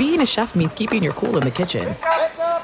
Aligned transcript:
being 0.00 0.22
a 0.22 0.26
chef 0.26 0.54
means 0.54 0.72
keeping 0.72 1.02
your 1.02 1.12
cool 1.12 1.36
in 1.36 1.42
the 1.42 1.50
kitchen. 1.50 1.94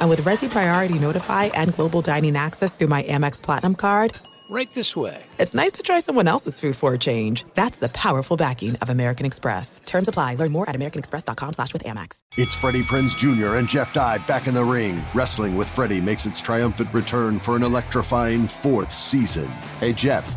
And 0.00 0.08
with 0.08 0.23
Resy 0.23 0.48
Priority 0.48 0.98
Notify 0.98 1.44
and 1.52 1.74
Global 1.74 2.01
Dining 2.01 2.35
Access 2.35 2.74
through 2.74 2.86
my 2.86 3.02
Amex 3.02 3.43
Platinum 3.43 3.74
card, 3.74 4.14
Right 4.48 4.72
this 4.74 4.96
way. 4.96 5.22
it's 5.38 5.54
nice 5.54 5.72
to 5.72 5.82
try 5.82 5.98
someone 5.98 6.28
else's 6.28 6.58
food 6.60 6.76
for 6.76 6.94
a 6.94 6.98
change. 6.98 7.44
That's 7.54 7.78
the 7.78 7.88
powerful 7.90 8.36
backing 8.38 8.76
of 8.76 8.88
American 8.88 9.26
Express. 9.26 9.80
Terms 9.84 10.06
apply. 10.08 10.36
Learn 10.36 10.52
more 10.52 10.70
at 10.70 10.76
americanexpress.com 10.76 11.52
slash 11.52 11.72
with 11.74 11.82
Amex. 11.84 12.20
It's 12.38 12.54
Freddie 12.54 12.84
Prinz 12.84 13.14
Jr. 13.17 13.56
and 13.56 13.68
Jeff 13.68 13.92
Dye 13.92 14.18
back 14.18 14.46
in 14.46 14.54
the 14.54 14.64
ring. 14.64 15.03
Wrestling 15.14 15.56
with 15.56 15.68
Freddie 15.68 16.00
makes 16.00 16.25
its 16.27 16.41
triumphant 16.41 16.95
return 16.95 17.41
for 17.41 17.55
an 17.57 17.64
electrifying 17.64 18.46
fourth 18.46 18.95
season. 18.95 19.48
Hey, 19.80 19.93
Jeff, 19.93 20.37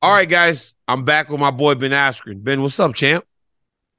All 0.00 0.12
right, 0.12 0.28
guys, 0.28 0.74
I'm 0.86 1.04
back 1.04 1.28
with 1.28 1.40
my 1.40 1.50
boy 1.50 1.74
Ben 1.74 1.90
Askren. 1.90 2.42
Ben, 2.42 2.62
what's 2.62 2.78
up, 2.80 2.94
champ? 2.94 3.24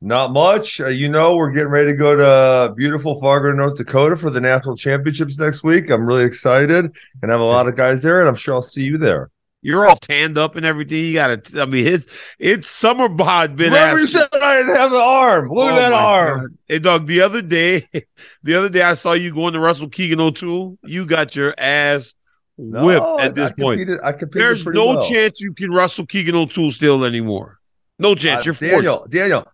Not 0.01 0.31
much. 0.31 0.79
Uh, 0.79 0.87
you 0.87 1.09
know, 1.09 1.35
we're 1.35 1.51
getting 1.51 1.67
ready 1.67 1.91
to 1.91 1.97
go 1.97 2.15
to 2.15 2.73
beautiful 2.73 3.19
Fargo, 3.19 3.51
North 3.51 3.75
Dakota 3.75 4.15
for 4.15 4.29
the 4.29 4.39
national 4.39 4.77
championships 4.77 5.37
next 5.37 5.63
week. 5.63 5.89
I'm 5.91 6.05
really 6.05 6.23
excited 6.23 6.85
and 7.21 7.31
I 7.31 7.33
have 7.33 7.41
a 7.41 7.45
lot 7.45 7.67
of 7.67 7.75
guys 7.75 8.01
there, 8.01 8.21
and 8.21 8.29
I'm 8.29 8.35
sure 8.35 8.55
I'll 8.55 8.61
see 8.61 8.83
you 8.83 8.97
there. 8.97 9.29
You're 9.61 9.85
all 9.87 9.97
tanned 9.97 10.37
up 10.37 10.55
and 10.55 10.65
everything. 10.65 11.03
You 11.03 11.13
got 11.13 11.43
to. 11.43 11.61
I 11.61 11.65
mean, 11.65 11.85
it's 11.85 12.07
it's 12.39 12.69
summer 12.69 13.09
bod. 13.09 13.57
Ben 13.57 13.73
Remember, 13.73 13.99
you 13.99 14.07
said 14.07 14.27
I 14.33 14.57
didn't 14.57 14.75
have 14.75 14.91
the 14.91 15.01
arm. 15.01 15.49
Look 15.49 15.65
Oh 15.65 15.69
at 15.69 15.75
that 15.75 15.93
arm. 15.93 16.39
God. 16.39 16.49
Hey, 16.67 16.79
dog. 16.79 17.07
The 17.07 17.21
other 17.21 17.41
day, 17.41 17.87
the 18.43 18.55
other 18.55 18.69
day, 18.69 18.81
I 18.83 18.93
saw 18.93 19.11
you 19.13 19.33
going 19.33 19.53
to 19.53 19.59
Russell 19.59 19.89
Keegan 19.89 20.21
O'Toole. 20.21 20.77
You 20.83 21.05
got 21.05 21.35
your 21.35 21.53
ass 21.57 22.13
whipped 22.57 23.03
No, 23.05 23.19
at 23.19 23.35
this 23.35 23.49
I 23.51 23.61
point. 23.61 23.79
competed- 23.81 23.99
I 24.03 24.11
competed 24.13 24.41
There's 24.41 24.65
no 24.65 24.85
well. 24.87 25.03
chance 25.03 25.41
you 25.41 25.53
can 25.53 25.71
Russell 25.71 26.05
Keegan 26.05 26.35
O'Toole 26.35 26.71
still 26.71 27.03
anymore. 27.03 27.59
No 27.99 28.15
chance. 28.15 28.43
Uh, 28.43 28.45
You're 28.45 28.53
40. 28.53 28.71
Daniel. 28.75 29.05
Daniel. 29.09 29.45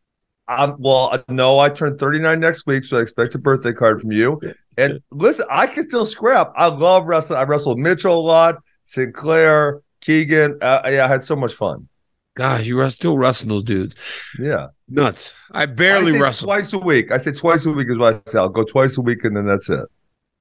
Um, 0.48 0.76
well, 0.78 1.10
uh, 1.14 1.20
no, 1.30 1.58
I 1.58 1.70
turn 1.70 1.98
39 1.98 2.40
next 2.40 2.68
week, 2.68 2.86
so 2.86 3.00
I 3.00 3.02
expect 3.02 3.34
a 3.34 3.40
birthday 3.40 3.74
card 3.74 4.02
from 4.02 4.12
you. 4.12 4.40
And 4.78 5.00
listen, 5.10 5.48
I 5.50 5.66
can 5.66 5.82
still 5.82 6.06
scrap. 6.06 6.54
I 6.56 6.68
love 6.68 7.06
wrestling. 7.08 7.40
I 7.40 7.44
wrestled 7.44 7.80
Mitchell 7.80 8.20
a 8.20 8.22
lot, 8.22 8.58
Sinclair, 8.84 9.82
Keegan. 10.06 10.58
Uh, 10.62 10.82
yeah, 10.86 11.06
I 11.06 11.08
had 11.08 11.24
so 11.24 11.36
much 11.36 11.54
fun. 11.54 11.88
Gosh, 12.36 12.66
you 12.66 12.80
are 12.82 12.90
still 12.90 13.18
wrestling 13.18 13.50
those 13.50 13.64
dudes. 13.64 13.96
Yeah. 14.40 14.68
Nuts. 14.90 15.34
I 15.52 15.66
barely 15.68 16.18
I 16.18 16.20
wrestle. 16.20 16.48
twice 16.48 16.74
a 16.74 16.78
week. 16.78 17.12
I 17.12 17.18
say 17.18 17.32
twice 17.32 17.66
a 17.66 17.72
week 17.72 17.88
is 17.90 17.98
what 17.98 18.14
I 18.16 18.30
say. 18.30 18.38
I'll 18.40 18.50
go 18.50 18.64
twice 18.64 18.98
a 18.98 19.02
week 19.02 19.24
and 19.24 19.36
then 19.38 19.46
that's 19.48 19.70
it. 19.70 19.86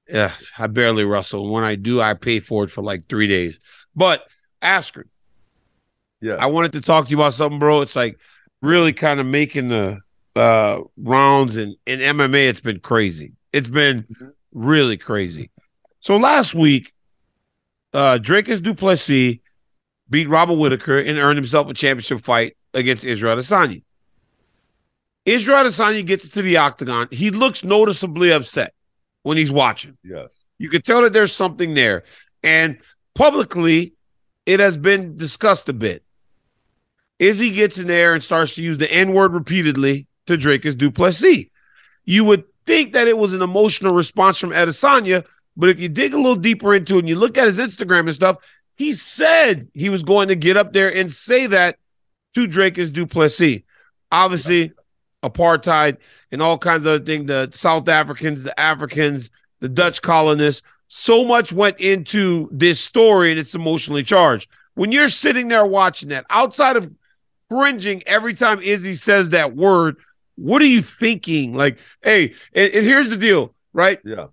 Yeah, 0.07 0.31
I 0.59 0.67
barely 0.67 1.03
wrestle. 1.03 1.51
When 1.51 1.63
I 1.63 1.75
do, 1.75 1.99
I 2.01 2.13
pay 2.13 2.39
for 2.41 2.63
it 2.65 2.69
for 2.69 2.83
like 2.83 3.07
three 3.07 3.27
days. 3.27 3.57
But 3.95 4.23
Askren, 4.61 5.05
Yeah. 6.21 6.35
I 6.35 6.45
wanted 6.47 6.73
to 6.73 6.81
talk 6.81 7.05
to 7.05 7.11
you 7.11 7.17
about 7.17 7.33
something, 7.33 7.59
bro. 7.59 7.81
It's 7.81 7.95
like 7.95 8.19
really 8.61 8.93
kind 8.93 9.19
of 9.19 9.25
making 9.25 9.69
the 9.69 9.99
uh 10.35 10.81
rounds 10.97 11.55
and 11.55 11.75
in 11.85 11.99
MMA. 12.01 12.49
It's 12.49 12.59
been 12.61 12.81
crazy. 12.81 13.33
It's 13.53 13.69
been 13.69 14.03
Mm-hmm. 14.03 14.27
really 14.51 14.97
crazy. 14.97 15.49
So 16.01 16.17
last 16.17 16.53
week, 16.53 16.91
uh 17.93 18.19
is 18.27 18.61
Du 18.61 18.75
Plessis 18.75 19.37
beat 20.09 20.29
Robert 20.29 20.55
Whittaker 20.55 20.99
and 20.99 21.17
earned 21.17 21.37
himself 21.37 21.69
a 21.69 21.73
championship 21.73 22.21
fight 22.21 22.55
against 22.73 23.05
Israel 23.05 23.37
Adesanya. 23.37 23.81
Israel 25.25 25.63
Adesanya 25.63 26.05
gets 26.05 26.29
to 26.29 26.41
the 26.41 26.57
octagon. 26.57 27.07
He 27.11 27.31
looks 27.31 27.63
noticeably 27.63 28.31
upset 28.31 28.73
when 29.23 29.37
he's 29.37 29.51
watching. 29.51 29.97
yes. 30.03 30.41
You 30.57 30.69
can 30.69 30.81
tell 30.81 31.01
that 31.01 31.11
there's 31.11 31.33
something 31.33 31.73
there. 31.73 32.03
And 32.41 32.77
publicly, 33.13 33.93
it 34.45 34.59
has 34.61 34.77
been 34.77 35.17
discussed 35.17 35.67
a 35.67 35.73
bit. 35.73 36.03
Izzy 37.19 37.51
gets 37.51 37.77
in 37.77 37.87
there 37.87 38.13
and 38.13 38.23
starts 38.23 38.55
to 38.55 38.61
use 38.61 38.77
the 38.77 38.91
N 38.91 39.13
word 39.13 39.33
repeatedly 39.33 40.07
to 40.27 40.37
Drake 40.37 40.61
Dricus 40.61 40.77
Duplessis. 40.77 41.47
You 42.05 42.23
would 42.25 42.43
think 42.65 42.93
that 42.93 43.07
it 43.07 43.17
was 43.17 43.33
an 43.33 43.41
emotional 43.41 43.93
response 43.93 44.37
from 44.37 44.51
Adesanya, 44.51 45.25
but 45.57 45.69
if 45.69 45.79
you 45.79 45.89
dig 45.89 46.13
a 46.13 46.17
little 46.17 46.35
deeper 46.35 46.73
into 46.73 46.95
it 46.95 46.99
and 46.99 47.09
you 47.09 47.15
look 47.15 47.37
at 47.37 47.47
his 47.47 47.57
Instagram 47.57 48.01
and 48.01 48.13
stuff, 48.13 48.37
he 48.75 48.93
said 48.93 49.67
he 49.73 49.89
was 49.89 50.03
going 50.03 50.27
to 50.27 50.35
get 50.35 50.57
up 50.57 50.73
there 50.73 50.93
and 50.93 51.11
say 51.11 51.47
that 51.47 51.77
to 52.33 52.47
Dricus 52.47 52.91
Duplessis. 52.91 53.61
Obviously, 54.11 54.71
apartheid 55.23 55.97
and 56.31 56.41
all 56.41 56.57
kinds 56.57 56.85
of 56.85 56.93
other 56.93 57.03
things, 57.03 57.25
the 57.25 57.49
South 57.53 57.89
Africans, 57.89 58.43
the 58.43 58.59
Africans, 58.59 59.31
the 59.59 59.69
Dutch 59.69 60.01
colonists, 60.01 60.61
so 60.87 61.25
much 61.25 61.51
went 61.51 61.79
into 61.79 62.47
this 62.51 62.79
story 62.79 63.31
and 63.31 63.39
it's 63.39 63.55
emotionally 63.55 64.03
charged. 64.03 64.49
When 64.75 64.91
you're 64.91 65.09
sitting 65.09 65.47
there 65.47 65.65
watching 65.65 66.09
that, 66.09 66.25
outside 66.29 66.77
of 66.77 66.93
cringing 67.49 68.03
every 68.05 68.33
time 68.33 68.61
Izzy 68.61 68.93
says 68.93 69.29
that 69.29 69.55
word, 69.55 69.97
what 70.35 70.61
are 70.61 70.67
you 70.67 70.81
thinking? 70.81 71.55
Like, 71.55 71.79
hey, 72.03 72.33
and, 72.53 72.73
and 72.73 72.85
here's 72.85 73.09
the 73.09 73.17
deal, 73.17 73.55
right? 73.73 73.99
Yeah. 74.03 74.27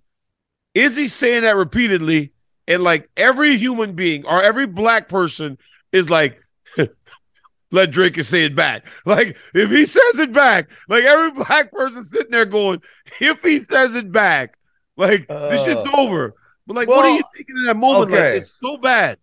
Izzy 0.75 1.07
saying 1.07 1.43
that 1.43 1.55
repeatedly, 1.55 2.33
and 2.67 2.83
like 2.83 3.09
every 3.17 3.57
human 3.57 3.93
being 3.93 4.25
or 4.25 4.41
every 4.41 4.67
black 4.67 5.09
person 5.09 5.57
is 5.91 6.09
like, 6.09 6.39
let 7.71 7.91
Drake 7.91 8.21
say 8.23 8.45
it 8.45 8.55
back. 8.55 8.85
Like 9.05 9.37
if 9.53 9.69
he 9.69 9.85
says 9.85 10.19
it 10.19 10.31
back, 10.33 10.69
like 10.87 11.03
every 11.03 11.31
black 11.43 11.71
person 11.71 12.03
sitting 12.05 12.31
there 12.31 12.45
going, 12.45 12.81
if 13.19 13.41
he 13.41 13.63
says 13.65 13.95
it 13.95 14.11
back, 14.11 14.57
like 14.97 15.27
this 15.27 15.63
shit's 15.63 15.85
Uh, 15.87 15.97
over. 15.97 16.33
But 16.65 16.75
like, 16.77 16.87
what 16.87 17.05
are 17.05 17.09
you 17.15 17.23
thinking 17.35 17.57
in 17.57 17.65
that 17.65 17.75
moment? 17.75 18.11
okay. 18.11 18.31
Like 18.31 18.41
it's 18.41 18.57
so 18.61 18.77
bad. 18.77 19.17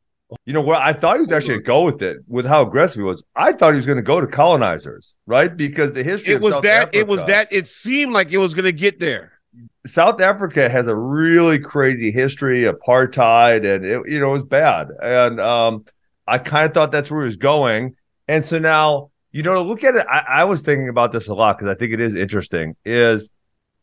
You 0.47 0.53
know 0.53 0.61
what? 0.61 0.81
I 0.81 0.93
thought 0.93 1.17
he 1.17 1.23
was 1.23 1.33
actually 1.33 1.55
going 1.55 1.61
to 1.61 1.67
go 1.67 1.83
with 1.83 2.03
it, 2.03 2.19
with 2.29 2.47
how 2.47 2.63
aggressive 2.65 3.01
he 3.01 3.03
was. 3.03 3.25
I 3.35 3.53
thought 3.53 3.73
he 3.73 3.77
was 3.77 3.87
going 3.87 3.97
to 3.97 4.03
go 4.03 4.21
to 4.21 4.29
colonizers, 4.29 5.15
right? 5.27 5.55
Because 5.55 5.93
the 5.93 6.05
history 6.05 6.35
It 6.35 6.41
was 6.41 6.61
that. 6.61 6.95
It 6.95 7.09
was 7.09 7.25
that. 7.25 7.49
It 7.51 7.67
seemed 7.67 8.13
like 8.13 8.31
it 8.31 8.39
was 8.39 8.55
gonna 8.55 8.71
get 8.71 9.01
there. 9.01 9.33
South 9.87 10.21
Africa 10.21 10.69
has 10.69 10.87
a 10.87 10.95
really 10.95 11.59
crazy 11.59 12.11
history, 12.11 12.65
apartheid, 12.65 13.65
and 13.65 13.85
it, 13.85 14.03
you 14.07 14.21
know, 14.21 14.31
it 14.31 14.39
was 14.39 14.43
bad. 14.45 14.89
And 15.03 15.41
um, 15.41 15.85
I 16.27 16.39
kind 16.39 16.67
of 16.67 16.75
thought 16.75 16.93
that's 16.93 17.11
where 17.11 17.23
he 17.23 17.25
was 17.25 17.37
going. 17.37 17.97
And 18.29 18.45
so 18.45 18.59
now, 18.59 19.11
you 19.33 19.43
know, 19.43 19.55
to 19.55 19.61
look 19.61 19.83
at 19.83 19.97
it, 19.97 20.07
I, 20.09 20.25
I 20.29 20.45
was 20.45 20.63
thinking 20.63 20.89
about 20.89 21.13
this 21.13 21.29
a 21.29 21.35
lot 21.35 21.59
because 21.59 21.75
I 21.75 21.79
think 21.79 21.93
it 21.93 22.01
is 22.01 22.15
interesting. 22.15 22.77
Is 22.85 23.31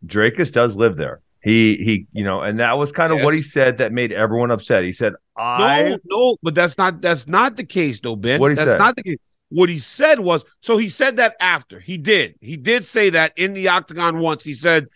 Dricus 0.06 0.51
does 0.51 0.75
live 0.75 0.95
there? 0.95 1.22
He 1.41 1.75
he, 1.77 2.07
you 2.12 2.24
know, 2.24 2.42
and 2.42 2.59
that 2.59 2.77
was 2.77 2.92
kind 2.92 3.13
of 3.13 3.21
what 3.21 3.33
he 3.33 3.42
said 3.42 3.77
that 3.77 3.94
made 3.94 4.12
everyone 4.12 4.51
upset. 4.51 4.83
He 4.83 4.92
said, 4.92 5.13
"I 5.38 5.89
No, 5.89 5.97
no, 6.06 6.38
but 6.42 6.56
that's 6.56 6.77
not 6.77 7.01
that's 7.01 7.27
not 7.27 7.56
the 7.56 7.63
case 7.63 8.00
though, 8.00 8.15
Ben. 8.15 8.39
What'd 8.39 8.57
he 8.57 8.65
that's 8.65 8.71
say? 8.71 8.77
not 8.77 8.95
the 8.95 9.03
case. 9.03 9.18
What 9.50 9.69
he 9.69 9.80
said 9.80 10.19
was 10.19 10.44
so 10.62 10.77
he 10.77 10.89
said 10.89 11.18
that 11.18 11.36
after 11.39 11.80
he 11.80 11.97
did. 11.97 12.36
He 12.42 12.57
did 12.57 12.86
say 12.86 13.12
that 13.12 13.33
in 13.38 13.53
the 13.53 13.69
octagon 13.69 14.19
once. 14.19 14.44
He 14.44 14.53
said, 14.53 14.88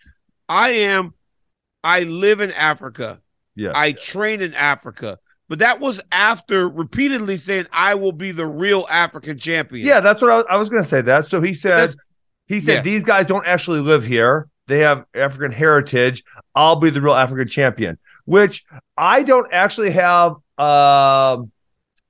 I 0.52 0.70
am, 0.70 1.14
I 1.82 2.02
live 2.04 2.40
in 2.40 2.50
Africa. 2.52 3.20
yeah, 3.56 3.72
I 3.74 3.92
train 3.92 4.42
in 4.42 4.52
Africa. 4.54 5.18
But 5.48 5.58
that 5.58 5.80
was 5.80 6.00
after 6.12 6.68
repeatedly 6.68 7.36
saying, 7.36 7.66
I 7.72 7.94
will 7.94 8.12
be 8.12 8.30
the 8.30 8.46
real 8.46 8.86
African 8.90 9.38
champion. 9.38 9.86
Yeah, 9.86 10.00
that's 10.00 10.22
what 10.22 10.30
I 10.30 10.36
was, 10.38 10.46
I 10.48 10.56
was 10.56 10.68
going 10.70 10.82
to 10.82 10.88
say. 10.88 11.00
That 11.02 11.28
so 11.28 11.40
he 11.40 11.52
said, 11.54 11.72
That's- 11.76 11.96
he 12.46 12.60
said 12.60 12.76
yeah. 12.76 12.82
these 12.82 13.02
guys 13.04 13.26
don't 13.26 13.46
actually 13.46 13.80
live 13.80 14.04
here. 14.04 14.48
They 14.66 14.78
have 14.80 15.04
African 15.14 15.52
heritage. 15.52 16.22
I'll 16.54 16.76
be 16.76 16.90
the 16.90 17.00
real 17.00 17.14
African 17.14 17.48
champion. 17.48 17.98
Which 18.24 18.64
I 18.96 19.22
don't 19.24 19.48
actually 19.52 19.90
have 19.90 20.32
um 20.58 21.50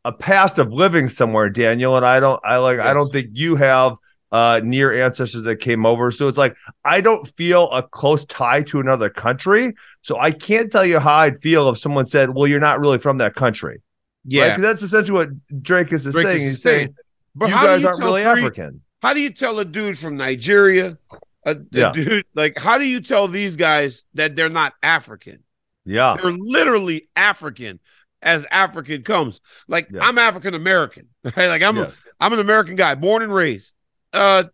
a 0.04 0.12
past 0.18 0.58
of 0.58 0.72
living 0.72 1.08
somewhere, 1.08 1.48
Daniel, 1.48 1.96
and 1.96 2.04
I 2.04 2.20
don't. 2.20 2.40
I 2.44 2.56
like. 2.58 2.80
I 2.80 2.92
don't 2.92 3.10
think 3.10 3.28
you 3.32 3.56
have 3.56 3.94
uh, 4.32 4.60
near 4.64 4.92
ancestors 5.04 5.42
that 5.42 5.56
came 5.56 5.86
over. 5.86 6.10
So 6.10 6.26
it's 6.26 6.38
like 6.38 6.56
I 6.84 7.00
don't 7.00 7.28
feel 7.36 7.70
a 7.70 7.82
close 7.82 8.24
tie 8.24 8.62
to 8.64 8.80
another 8.80 9.10
country. 9.10 9.74
So 10.00 10.18
I 10.18 10.30
can't 10.32 10.72
tell 10.72 10.84
you 10.86 10.98
how 10.98 11.14
I'd 11.18 11.40
feel 11.42 11.68
if 11.68 11.78
someone 11.78 12.06
said, 12.06 12.30
"Well, 12.34 12.46
you're 12.48 12.58
not 12.60 12.80
really 12.80 12.98
from 12.98 13.18
that 13.18 13.34
country." 13.34 13.82
Yeah, 14.24 14.48
right? 14.48 14.60
that's 14.60 14.82
essentially 14.82 15.18
what 15.18 15.62
Drake 15.62 15.92
is 15.92 16.04
Drake 16.04 16.24
saying. 16.24 16.36
is 16.36 16.42
He's 16.42 16.62
saying. 16.62 16.78
saying, 16.86 16.94
But 17.34 17.50
"You 17.50 17.54
how 17.54 17.62
do 17.62 17.66
guys 17.68 17.82
you 17.82 17.88
aren't 17.88 18.00
tell 18.00 18.08
really 18.08 18.22
three- 18.22 18.30
African." 18.44 18.80
How 19.02 19.14
do 19.14 19.20
you 19.20 19.30
tell 19.30 19.58
a 19.58 19.64
dude 19.64 19.98
from 19.98 20.16
Nigeria, 20.16 20.96
a, 21.44 21.50
a 21.50 21.56
Yeah. 21.72 21.92
dude 21.92 22.24
like 22.34 22.56
how 22.58 22.78
do 22.78 22.84
you 22.84 23.00
tell 23.00 23.26
these 23.28 23.56
guys 23.56 24.04
that 24.14 24.34
they're 24.36 24.48
not 24.48 24.74
African? 24.82 25.42
Yeah, 25.84 26.14
They're 26.22 26.30
literally 26.30 27.08
African 27.16 27.80
as 28.22 28.46
African 28.52 29.02
comes. 29.02 29.40
Like 29.66 29.88
Yeah. 29.92 30.04
I'm 30.06 30.16
African 30.18 30.54
American, 30.54 31.08
right? 31.24 31.48
Like 31.48 31.62
I'm 31.62 31.76
Yes. 31.76 31.92
a, 31.92 32.24
I'm 32.24 32.32
an 32.32 32.38
American 32.38 32.76
guy, 32.76 32.94
born 32.94 33.22
and 33.22 33.34
raised. 33.34 33.74
Uh 34.12 34.44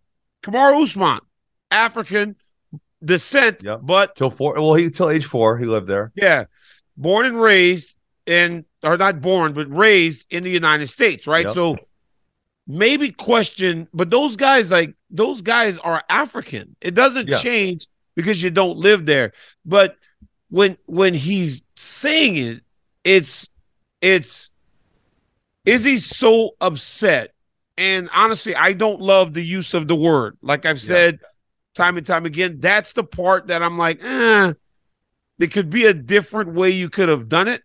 Kamaru 0.42 0.82
Usman, 0.84 1.20
African 1.70 2.36
descent, 3.04 3.62
Yep. 3.64 3.80
but 3.82 4.16
till 4.16 4.30
four. 4.30 4.54
Well, 4.54 4.74
he 4.74 4.90
till 4.90 5.10
age 5.10 5.24
four, 5.26 5.58
he 5.58 5.66
lived 5.66 5.86
there. 5.88 6.12
yeah, 6.14 6.44
born 6.96 7.26
and 7.26 7.40
raised 7.40 7.94
in 8.26 8.64
or 8.82 8.96
not 8.96 9.20
born, 9.20 9.52
but 9.52 9.66
raised 9.74 10.26
in 10.30 10.44
the 10.44 10.50
United 10.50 10.86
States, 10.88 11.26
right? 11.26 11.46
Yep. 11.46 11.54
So 11.54 11.76
maybe 12.66 13.10
question, 13.10 13.88
but 13.92 14.10
those 14.10 14.36
guys 14.36 14.70
like 14.70 14.94
those 15.10 15.42
guys 15.42 15.78
are 15.78 16.02
African. 16.08 16.76
It 16.80 16.94
doesn't 16.94 17.28
Yeah. 17.28 17.38
change 17.38 17.86
because 18.14 18.42
you 18.42 18.50
don't 18.50 18.78
live 18.78 19.06
there. 19.06 19.32
But 19.64 19.96
when 20.50 20.76
when 20.86 21.14
he's 21.14 21.62
saying 21.76 22.36
it, 22.36 22.60
it's 23.04 23.48
it's 24.00 24.50
is 25.64 25.84
he 25.84 25.98
so 25.98 26.52
upset? 26.60 27.34
And 27.78 28.10
honestly, 28.12 28.54
I 28.56 28.72
don't 28.72 29.00
love 29.00 29.34
the 29.34 29.44
use 29.44 29.72
of 29.72 29.86
the 29.86 29.94
word. 29.94 30.36
Like 30.42 30.66
I've 30.66 30.82
Yeah. 30.82 30.88
said 30.88 31.18
time 31.76 31.96
and 31.96 32.04
time 32.04 32.26
again, 32.26 32.58
that's 32.58 32.92
the 32.92 33.04
part 33.04 33.46
that 33.46 33.62
I'm 33.62 33.78
like, 33.78 34.00
eh, 34.04 34.52
there 35.38 35.48
could 35.48 35.70
be 35.70 35.84
a 35.84 35.94
different 35.94 36.54
way 36.54 36.70
you 36.70 36.90
could 36.90 37.08
have 37.08 37.28
done 37.28 37.46
it. 37.46 37.62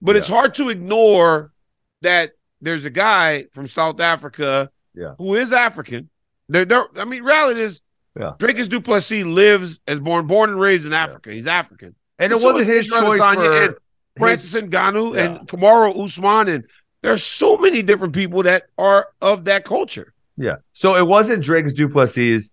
But 0.00 0.16
it's 0.16 0.26
hard 0.26 0.54
to 0.56 0.68
ignore 0.68 1.52
that 2.00 2.32
there's 2.60 2.84
a 2.84 2.90
guy 2.90 3.44
from 3.52 3.68
South 3.68 4.00
Africa 4.00 4.70
Yeah. 4.94 5.14
who 5.16 5.34
is 5.36 5.52
African. 5.52 6.10
They're, 6.48 6.64
they're, 6.64 6.86
I 6.96 7.04
mean, 7.04 7.22
reality 7.22 7.60
is 7.60 7.80
Yeah. 8.18 8.32
Drake 8.38 8.68
Du 8.68 8.80
Plessis 8.80 9.24
lives 9.24 9.80
as 9.86 10.00
born 10.00 10.26
born 10.26 10.50
and 10.50 10.58
raised 10.60 10.84
in 10.86 10.92
Africa. 10.92 11.32
He's 11.32 11.46
African. 11.46 11.94
And 12.18 12.32
it 12.32 12.40
So 12.40 12.46
wasn't 12.46 12.66
his 12.66 12.88
choice 12.88 13.18
for 13.18 13.54
and 13.54 13.74
Francis 14.18 14.52
Ngannou 14.60 15.14
Yeah. 15.14 15.24
and 15.24 15.48
Kamaru 15.48 16.04
Usman, 16.04 16.48
and 16.48 16.64
there 17.02 17.12
are 17.12 17.18
so 17.18 17.56
many 17.58 17.82
different 17.82 18.14
people 18.14 18.42
that 18.44 18.68
are 18.78 19.08
of 19.20 19.44
that 19.44 19.64
culture. 19.64 20.14
Yeah. 20.36 20.56
So 20.72 20.96
it 20.96 21.06
wasn't 21.06 21.44
Drake 21.44 21.72
Du 21.74 21.88
Plessis' 21.88 22.50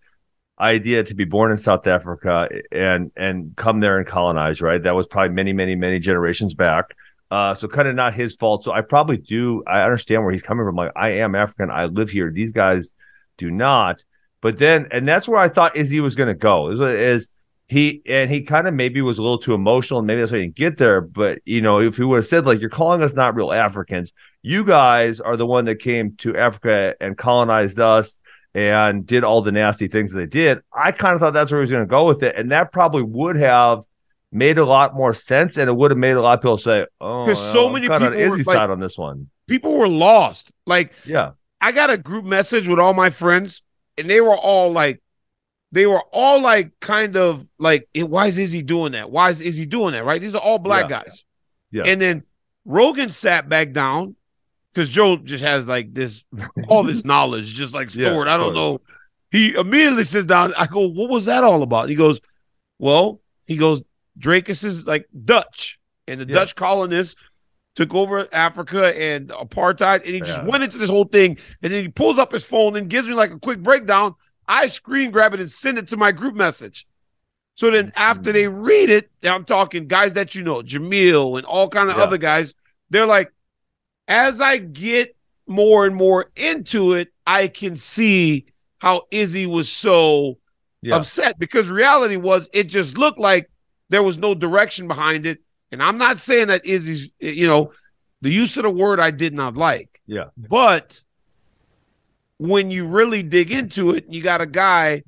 idea 0.59 1.03
to 1.03 1.15
be 1.15 1.23
born 1.23 1.51
in 1.51 1.57
South 1.57 1.87
Africa 1.87 2.49
and 2.71 3.11
and 3.15 3.55
come 3.55 3.79
there 3.79 3.97
and 3.97 4.05
colonize, 4.05 4.61
right? 4.61 4.83
That 4.83 4.95
was 4.95 5.07
probably 5.07 5.33
many, 5.33 5.53
many, 5.53 5.75
many 5.75 5.99
generations 5.99 6.53
back. 6.53 6.95
Uh, 7.31 7.53
so 7.53 7.67
kind 7.67 7.87
of 7.87 7.95
not 7.95 8.13
his 8.13 8.35
fault. 8.35 8.63
So 8.63 8.71
I 8.71 8.81
probably 8.81 9.17
do. 9.17 9.63
I 9.67 9.83
understand 9.83 10.23
where 10.23 10.31
he's 10.31 10.41
coming 10.41 10.65
from. 10.65 10.75
Like 10.75 10.91
I 10.95 11.09
am 11.09 11.35
African. 11.35 11.69
I 11.69 11.85
live 11.85 12.09
here. 12.09 12.31
These 12.31 12.51
guys 12.51 12.89
do 13.37 13.51
not. 13.51 14.03
But 14.41 14.57
then, 14.57 14.87
and 14.91 15.07
that's 15.07 15.27
where 15.27 15.39
I 15.39 15.49
thought 15.49 15.75
Izzy 15.75 15.99
was 15.99 16.15
going 16.15 16.27
to 16.27 16.33
go. 16.33 16.71
Is, 16.71 16.79
is 16.79 17.29
he 17.69 18.01
and 18.07 18.29
he 18.29 18.41
kind 18.41 18.67
of 18.67 18.73
maybe 18.73 19.01
was 19.01 19.17
a 19.19 19.21
little 19.21 19.37
too 19.37 19.53
emotional, 19.53 19.99
and 19.99 20.07
maybe 20.07 20.19
that's 20.21 20.31
why 20.31 20.39
he 20.39 20.45
didn't 20.45 20.55
get 20.55 20.77
there. 20.77 21.01
But 21.01 21.39
you 21.45 21.61
know, 21.61 21.79
if 21.79 21.97
he 21.97 22.03
would 22.03 22.17
have 22.17 22.25
said 22.25 22.45
like, 22.45 22.59
"You're 22.59 22.69
calling 22.69 23.01
us 23.03 23.13
not 23.13 23.35
real 23.35 23.51
Africans," 23.53 24.11
you 24.41 24.63
guys 24.65 25.19
are 25.19 25.37
the 25.37 25.45
one 25.45 25.65
that 25.65 25.75
came 25.79 26.15
to 26.17 26.35
Africa 26.35 26.95
and 26.99 27.17
colonized 27.17 27.79
us 27.79 28.17
and 28.55 29.05
did 29.05 29.23
all 29.23 29.43
the 29.43 29.51
nasty 29.51 29.87
things 29.87 30.11
they 30.11 30.25
did. 30.25 30.59
I 30.73 30.91
kind 30.91 31.13
of 31.13 31.19
thought 31.21 31.33
that's 31.33 31.51
where 31.51 31.61
he 31.61 31.63
was 31.63 31.71
going 31.71 31.83
to 31.83 31.89
go 31.89 32.07
with 32.07 32.23
it, 32.23 32.35
and 32.35 32.51
that 32.51 32.71
probably 32.71 33.03
would 33.03 33.35
have 33.35 33.83
made 34.31 34.57
a 34.57 34.65
lot 34.65 34.95
more 34.95 35.13
sense, 35.13 35.57
and 35.57 35.69
it 35.69 35.73
would 35.75 35.91
have 35.91 35.97
made 35.97 36.11
a 36.11 36.21
lot 36.21 36.39
of 36.39 36.41
people 36.41 36.57
say, 36.57 36.85
"Oh, 36.99 37.25
'Cause 37.27 37.51
so 37.51 37.67
I'm 37.67 37.73
many 37.73 37.87
kinda 37.87 38.07
on 38.07 38.11
people 38.13 38.29
were 38.29 38.35
Izzy's 38.35 38.47
like- 38.47 38.57
side 38.57 38.69
on 38.71 38.79
this 38.79 38.97
one." 38.97 39.29
People 39.47 39.77
were 39.77 39.87
lost. 39.87 40.51
Like 40.65 40.91
Yeah, 41.05 41.31
I 41.61 41.71
got 41.71 41.89
a 41.91 41.97
group 41.97 42.25
message 42.25 42.67
with 42.67 42.79
all 42.79 42.93
my 42.93 43.09
friends, 43.11 43.61
and 43.97 44.09
they 44.09 44.21
were 44.21 44.37
all 44.37 44.71
like, 44.71 45.01
they 45.71 45.85
were 45.85 46.01
all 46.11 46.41
like, 46.41 46.71
kind 46.79 47.15
of 47.15 47.45
like, 47.59 47.87
"Eh, 47.93 48.01
why 48.03 48.27
is 48.27 48.37
Izzy 48.37 48.61
doing 48.63 48.93
that? 48.93 49.11
Why 49.11 49.29
is 49.29 49.39
Izzy 49.41 49.65
doing 49.65 49.91
that? 49.93 50.03
Right? 50.03 50.19
These 50.21 50.35
are 50.35 50.41
all 50.41 50.57
black 50.59 50.89
Yeah. 50.89 51.01
guys. 51.03 51.25
Yeah. 51.71 51.83
And 51.85 52.01
then 52.01 52.23
Rogan 52.65 53.09
sat 53.09 53.47
back 53.49 53.71
down 53.71 54.15
because 54.73 54.89
Joe 54.89 55.17
just 55.17 55.43
has 55.43 55.67
like 55.67 55.93
this, 55.93 56.23
all 56.67 56.83
this 56.83 57.03
knowledge 57.11 57.53
just 57.53 57.73
like 57.73 57.93
Yeah, 57.93 58.09
stored. 58.11 58.27
I 58.27 58.37
don't 58.37 58.53
know. 58.55 58.81
He 59.31 59.53
immediately 59.53 60.05
sits 60.05 60.25
down. 60.25 60.53
I 60.57 60.65
go, 60.65 60.87
what 60.87 61.09
was 61.09 61.25
that 61.25 61.43
all 61.43 61.61
about? 61.61 61.87
He 61.89 61.95
goes, 61.95 62.19
well, 62.79 63.21
he 63.45 63.55
goes, 63.57 63.83
Dricus 64.17 64.63
is 64.63 64.87
like 64.87 65.07
Dutch, 65.25 65.79
and 66.07 66.19
the 66.19 66.25
Yeah. 66.25 66.33
Dutch 66.33 66.55
colonists 66.55 67.15
took 67.75 67.93
over 67.93 68.27
Africa 68.33 68.97
and 68.99 69.29
apartheid, 69.29 69.97
and 69.97 70.15
he 70.15 70.19
just 70.21 70.41
Yeah. 70.41 70.49
went 70.49 70.63
into 70.63 70.79
this 70.79 70.89
whole 70.89 71.05
thing. 71.05 71.37
And 71.61 71.71
then 71.71 71.83
he 71.83 71.89
pulls 71.89 72.17
up 72.17 72.31
his 72.31 72.43
phone 72.43 72.75
and 72.75 72.89
gives 72.89 73.07
me 73.07 73.13
like 73.13 73.31
a 73.31 73.37
quick 73.39 73.59
breakdown. 73.61 74.15
I 74.49 74.67
screen 74.67 75.11
grab 75.11 75.33
it 75.33 75.39
and 75.39 75.49
send 75.49 75.77
it 75.77 75.87
to 75.89 75.97
my 75.97 76.11
group 76.11 76.35
message. 76.35 76.85
So 77.53 77.71
then 77.71 77.87
mm-hmm. 77.87 77.97
after 77.97 78.31
they 78.31 78.47
read 78.47 78.89
it, 78.89 79.09
I'm 79.23 79.45
talking 79.45 79.87
guys 79.87 80.13
that 80.13 80.33
you 80.33 80.43
know, 80.43 80.61
Jamil 80.61 81.37
and 81.37 81.45
all 81.45 81.69
kind 81.69 81.89
of 81.89 81.97
Yeah. 81.97 82.03
other 82.03 82.17
guys, 82.17 82.55
they're 82.89 83.05
like, 83.05 83.31
as 84.07 84.41
I 84.41 84.57
get 84.57 85.15
more 85.45 85.85
and 85.85 85.95
more 85.95 86.31
into 86.35 86.93
it, 86.93 87.13
I 87.27 87.47
can 87.47 87.75
see 87.75 88.47
how 88.79 89.03
Izzy 89.11 89.45
was 89.45 89.71
so 89.71 90.39
Yeah. 90.81 90.95
upset 90.95 91.37
because 91.37 91.69
reality 91.69 92.15
was 92.15 92.49
it 92.51 92.65
just 92.65 92.97
looked 92.97 93.19
like 93.19 93.49
there 93.89 94.03
was 94.03 94.17
no 94.17 94.33
direction 94.33 94.87
behind 94.87 95.25
it. 95.25 95.39
And 95.71 95.83
I'm 95.83 95.97
not 95.97 96.17
saying 96.17 96.47
that 96.47 96.65
Izzy's, 96.65 97.11
you 97.19 97.45
know, 97.45 97.71
the 98.21 98.31
use 98.31 98.57
of 98.57 98.63
the 98.63 98.69
word 98.69 98.99
I 98.99 99.11
did 99.11 99.33
not 99.33 99.57
like. 99.57 100.01
Yeah. 100.07 100.25
But 100.37 101.03
when 102.39 102.71
you 102.71 102.87
really 102.87 103.23
dig 103.23 103.51
into 103.51 103.91
it, 103.91 104.05
you 104.09 104.23
got 104.23 104.41
a 104.41 104.47
guy 104.47 105.03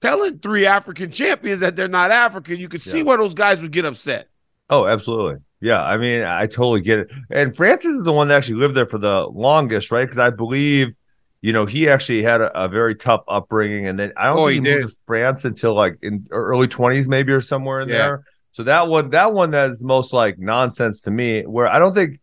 telling 0.00 0.38
three 0.38 0.66
African 0.66 1.10
champions 1.10 1.60
that 1.60 1.76
they're 1.76 1.88
not 1.88 2.10
African, 2.10 2.58
you 2.58 2.68
could 2.68 2.82
see 2.82 3.02
where 3.02 3.18
those 3.18 3.34
guys 3.34 3.60
would 3.62 3.72
get 3.72 3.84
upset. 3.84 4.28
Oh, 4.68 4.86
absolutely. 4.86 5.42
Yeah, 5.60 5.80
I 5.82 5.96
mean, 5.96 6.22
I 6.22 6.46
totally 6.46 6.80
get 6.80 6.98
it. 7.00 7.12
And 7.30 7.54
Francis 7.56 7.92
is 7.92 8.04
the 8.04 8.12
one 8.12 8.28
that 8.28 8.36
actually 8.36 8.56
lived 8.56 8.74
there 8.74 8.86
for 8.86 8.98
the 8.98 9.26
longest, 9.26 9.90
right? 9.90 10.04
Because 10.04 10.18
I 10.18 10.30
believe, 10.30 10.88
you 11.40 11.52
know, 11.52 11.66
he 11.66 11.88
actually 11.88 12.22
had 12.22 12.40
a, 12.40 12.64
a 12.64 12.68
very 12.68 12.94
tough 12.94 13.22
upbringing, 13.28 13.86
and 13.86 13.98
then 13.98 14.12
I 14.16 14.26
don't 14.26 14.36
Oh, 14.38 14.46
think 14.46 14.54
he 14.54 14.60
he 14.60 14.60
moved 14.60 14.82
to 14.82 14.96
France 15.06 15.44
until 15.44 15.74
like 15.74 15.98
in 16.02 16.26
early 16.30 16.68
twenties, 16.68 17.08
maybe 17.08 17.32
or 17.32 17.40
somewhere 17.40 17.80
in 17.80 17.88
Yeah. 17.88 17.96
there. 17.98 18.24
So 18.52 18.64
that 18.64 18.88
one, 18.88 19.10
that 19.10 19.32
one, 19.32 19.50
that 19.52 19.70
is 19.70 19.84
most 19.84 20.12
like 20.12 20.38
nonsense 20.38 21.02
to 21.02 21.10
me. 21.10 21.42
Where 21.42 21.68
I 21.68 21.78
don't 21.78 21.94
think 21.94 22.20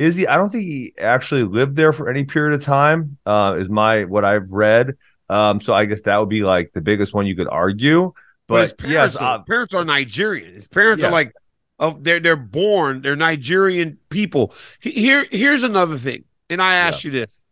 is 0.00 0.16
he. 0.16 0.26
I 0.26 0.36
don't 0.36 0.50
think 0.50 0.64
he 0.64 0.94
actually 0.98 1.44
lived 1.44 1.76
there 1.76 1.92
for 1.92 2.08
any 2.08 2.24
period 2.24 2.54
of 2.58 2.64
time. 2.64 3.18
Uh, 3.26 3.56
is 3.58 3.68
my 3.68 4.04
what 4.04 4.24
I've 4.24 4.50
read. 4.50 4.96
Um, 5.28 5.60
so 5.60 5.74
I 5.74 5.84
guess 5.84 6.00
that 6.02 6.16
would 6.18 6.28
be 6.28 6.42
like 6.42 6.72
the 6.72 6.80
biggest 6.80 7.14
one 7.14 7.26
you 7.26 7.36
could 7.36 7.48
argue. 7.48 8.12
But, 8.48 8.62
his 8.62 8.72
parents, 8.72 9.14
yes, 9.14 9.22
uh, 9.22 9.38
his 9.38 9.42
parents 9.48 9.74
are 9.74 9.84
Nigerian. 9.84 10.54
His 10.54 10.66
parents 10.66 11.02
Yeah. 11.02 11.08
are 11.08 11.12
like 11.12 11.32
of 11.78 12.02
they're 12.02 12.18
they're 12.18 12.34
born, 12.34 13.02
they're 13.02 13.14
Nigerian 13.14 13.98
people. 14.08 14.54
Here 14.80 15.26
here's 15.30 15.62
another 15.62 15.98
thing, 15.98 16.24
and 16.48 16.60
I 16.60 16.74
ask 16.74 17.04
you 17.04 17.10
this. 17.10 17.44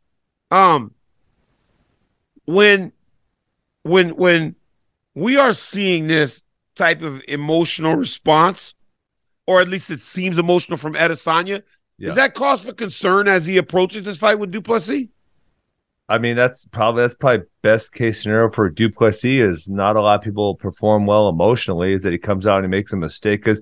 Um 0.51 0.93
when 2.47 2.93
when 3.83 4.11
when 4.17 4.57
we 5.15 5.37
are 5.37 5.53
seeing 5.53 6.07
this 6.07 6.45
type 6.75 7.03
of 7.03 7.21
emotional 7.29 7.95
response, 7.95 8.75
or 9.47 9.61
at 9.61 9.69
least 9.69 9.91
it 9.91 10.03
seems 10.03 10.39
emotional 10.39 10.77
from 10.79 10.95
Adesanya, 10.95 11.63
Yeah. 11.99 12.11
is 12.11 12.15
that 12.17 12.35
cause 12.35 12.63
for 12.65 12.73
concern 12.73 13.27
as 13.29 13.45
he 13.47 13.57
approaches 13.57 14.05
this 14.05 14.19
fight 14.19 14.39
with 14.39 14.51
Du 14.51 14.61
Plessis? 14.63 15.09
I 16.09 16.19
mean, 16.19 16.37
that's 16.37 16.65
probably 16.67 17.03
that's 17.03 17.15
probably 17.15 17.47
best 17.63 17.93
case 17.93 18.23
scenario 18.23 18.51
for 18.51 18.71
Du 18.71 18.89
Plessis 18.91 19.25
is 19.59 19.69
not 19.69 19.97
a 19.97 20.01
lot 20.01 20.15
of 20.15 20.23
people 20.23 20.55
perform 20.55 21.05
well 21.07 21.29
emotionally. 21.29 21.93
Is 21.93 22.03
that 22.03 22.13
he 22.13 22.19
comes 22.19 22.47
out 22.47 22.57
and 22.63 22.65
he 22.65 22.71
makes 22.71 22.93
a 22.93 22.97
mistake 22.97 23.41
because 23.45 23.61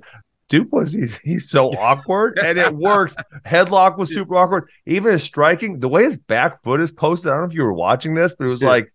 Du 0.49 0.65
Plessis 0.65 1.17
he's 1.25 1.49
so 1.51 1.71
awkward 1.71 2.39
and 2.39 2.57
it 2.59 2.73
works. 2.77 3.17
Headlock 3.47 3.99
was 3.99 4.11
super 4.13 4.37
awkward. 4.37 4.69
Even 4.87 5.13
his 5.13 5.25
striking, 5.25 5.81
the 5.81 5.89
way 5.89 6.05
his 6.05 6.17
back 6.17 6.63
foot 6.63 6.81
is 6.81 6.93
posted. 6.93 7.29
I 7.33 7.35
don't 7.35 7.41
know 7.41 7.49
if 7.49 7.55
you 7.55 7.63
were 7.65 7.73
watching 7.73 8.15
this, 8.15 8.35
but 8.39 8.47
it 8.47 8.51
was 8.51 8.63
Yeah. 8.63 8.69
like, 8.69 8.93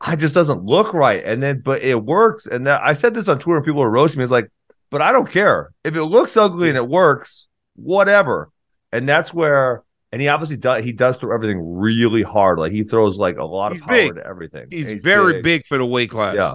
I 0.00 0.14
just 0.14 0.34
doesn't 0.34 0.62
look 0.62 0.92
right. 0.94 1.24
And 1.24 1.42
then, 1.42 1.62
but 1.64 1.82
it 1.82 2.04
works. 2.04 2.46
And 2.46 2.66
that 2.68 2.82
I 2.84 2.92
said 2.92 3.14
this 3.14 3.26
on 3.28 3.38
Twitter, 3.40 3.56
and 3.56 3.64
people 3.66 3.80
were 3.80 3.90
roasting 3.90 4.18
me. 4.18 4.24
It's 4.24 4.30
like, 4.30 4.48
but 4.90 5.00
I 5.02 5.10
don't 5.10 5.28
care 5.28 5.70
if 5.82 5.96
it 5.96 6.04
looks 6.04 6.36
ugly 6.36 6.68
and 6.68 6.76
it 6.78 6.86
works, 6.86 7.48
whatever. 7.74 8.50
And 8.96 9.08
that's 9.08 9.32
where. 9.34 9.82
And 10.12 10.22
he 10.22 10.28
obviously 10.28 10.56
does. 10.56 10.84
He 10.84 10.92
does 10.92 11.16
throw 11.18 11.34
everything 11.34 11.60
really 11.78 12.22
hard. 12.22 12.58
Like 12.58 12.72
he 12.72 12.84
throws 12.84 13.16
like 13.18 13.36
a 13.36 13.44
lot 13.44 13.72
He's 13.72 13.80
of 13.80 13.86
power 13.88 13.96
big. 13.96 14.14
to 14.14 14.26
everything. 14.26 14.66
He's, 14.70 14.92
And 14.92 15.02
very 15.02 15.42
big. 15.42 15.66
for 15.66 15.76
the 15.78 15.84
weight 15.84 16.10
class. 16.10 16.34
Yeah. 16.36 16.54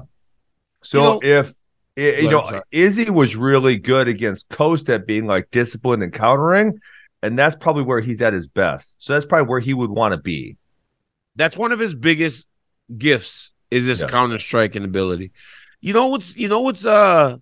So 0.82 0.98
You 0.98 1.04
know- 1.04 1.20
if 1.40 1.54
i- 1.98 2.22
you 2.22 2.30
know 2.32 2.44
sorry. 2.44 2.62
Izzy 2.72 3.10
was 3.10 3.36
really 3.36 3.78
good 3.78 4.08
against 4.08 4.48
Costa 4.50 4.94
at 4.96 5.06
being 5.06 5.28
like 5.28 5.52
disciplined 5.52 6.02
and 6.02 6.12
countering, 6.14 6.80
and 7.22 7.38
that's 7.38 7.56
probably 7.58 7.84
where 7.84 8.00
he's 8.00 8.22
at 8.22 8.34
his 8.34 8.48
best. 8.48 8.96
So 8.98 9.14
that's 9.14 9.26
probably 9.26 9.48
where 9.50 9.60
he 9.60 9.74
would 9.74 9.92
want 9.92 10.14
to 10.14 10.18
be. 10.20 10.56
That's 11.36 11.58
one 11.58 11.72
of 11.72 11.80
his 11.80 11.94
biggest 11.94 12.48
gifts 12.98 13.52
is 13.70 13.86
his 13.86 14.02
Yeah. 14.02 14.08
counter 14.08 14.38
striking 14.40 14.84
ability. 14.86 15.32
You 15.82 15.94
know 15.94 16.08
what's 16.08 16.36
you 16.36 16.48
know 16.48 16.62
what's 16.62 16.86
uh 16.86 17.38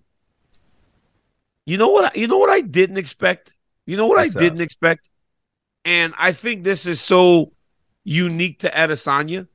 you 1.66 1.78
know 1.78 1.88
what 1.90 2.16
you 2.16 2.26
know 2.26 2.38
what 2.38 2.50
I 2.50 2.60
didn't 2.60 2.98
expect? 2.98 3.54
You 3.90 3.96
know 3.96 4.06
what 4.06 4.18
What's 4.18 4.36
I 4.36 4.38
didn't 4.38 4.60
expect? 4.60 5.10
And 5.84 6.14
I 6.16 6.30
think 6.30 6.62
this 6.62 6.86
is 6.86 7.00
so 7.00 7.50
unique 8.04 8.60
to 8.60 8.70
Adesanya. 8.70 9.48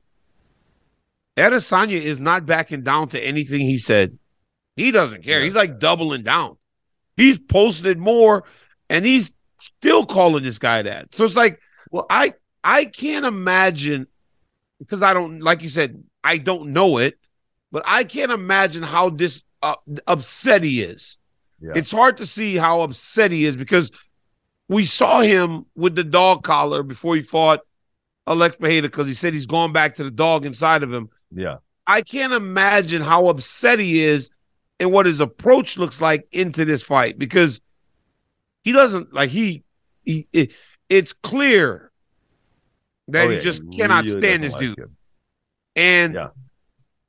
Adesanya 1.38 1.98
is 1.98 2.20
not 2.20 2.44
backing 2.44 2.82
down 2.82 3.08
to 3.08 3.18
anything 3.18 3.60
he 3.60 3.78
said. 3.78 4.18
He 4.76 4.90
doesn't 4.90 5.22
care. 5.22 5.40
He's 5.40 5.54
like 5.54 5.78
doubling 5.78 6.22
down. 6.22 6.58
He's 7.16 7.38
posted 7.38 7.96
more 7.96 8.44
and 8.90 9.06
he's 9.06 9.32
still 9.58 10.04
calling 10.04 10.42
this 10.42 10.58
guy 10.58 10.82
that. 10.82 11.14
So 11.14 11.24
it's 11.24 11.34
like, 11.34 11.58
well, 11.90 12.04
I 12.10 12.34
I 12.62 12.84
can't 12.84 13.24
imagine 13.24 14.06
because 14.78 15.02
I 15.02 15.14
don't 15.14 15.40
like 15.40 15.62
you 15.62 15.70
said, 15.70 16.04
I 16.22 16.36
don't 16.36 16.74
know 16.74 16.98
it, 16.98 17.18
but 17.72 17.84
I 17.86 18.04
can't 18.04 18.32
imagine 18.32 18.82
how 18.82 19.08
this 19.08 19.44
uh, 19.62 19.76
upset 20.06 20.62
he 20.62 20.82
is. 20.82 21.16
Yeah. 21.58 21.72
It's 21.74 21.90
hard 21.90 22.18
to 22.18 22.26
see 22.26 22.56
how 22.56 22.82
upset 22.82 23.30
he 23.30 23.46
is 23.46 23.56
because 23.56 23.90
we 24.68 24.84
saw 24.84 25.20
him 25.20 25.66
with 25.74 25.94
the 25.94 26.04
dog 26.04 26.42
collar 26.42 26.82
before 26.82 27.14
he 27.16 27.22
fought 27.22 27.60
Alex 28.26 28.56
Maheda 28.56 28.82
because 28.82 29.06
he 29.06 29.12
said 29.12 29.32
he's 29.34 29.46
going 29.46 29.72
back 29.72 29.94
to 29.96 30.04
the 30.04 30.10
dog 30.10 30.44
inside 30.44 30.82
of 30.82 30.92
him. 30.92 31.08
Yeah. 31.30 31.56
I 31.86 32.02
can't 32.02 32.32
imagine 32.32 33.00
how 33.02 33.28
upset 33.28 33.78
he 33.78 34.02
is 34.02 34.30
and 34.80 34.90
what 34.92 35.06
his 35.06 35.20
approach 35.20 35.78
looks 35.78 36.00
like 36.00 36.26
into 36.32 36.64
this 36.64 36.82
fight 36.82 37.18
because 37.18 37.60
he 38.64 38.72
doesn't 38.72 39.14
like 39.14 39.30
he 39.30 39.62
he 40.04 40.26
it, 40.32 40.52
it's 40.88 41.12
clear 41.12 41.92
that 43.08 43.28
Oh, 43.28 43.30
he 43.30 43.38
just 43.38 43.62
he 43.70 43.78
cannot 43.78 44.04
really 44.04 44.20
stand 44.20 44.42
this 44.42 44.52
like 44.52 44.60
dude. 44.60 44.78
him. 44.78 44.96
And 45.76 46.14
Yeah. 46.14 46.28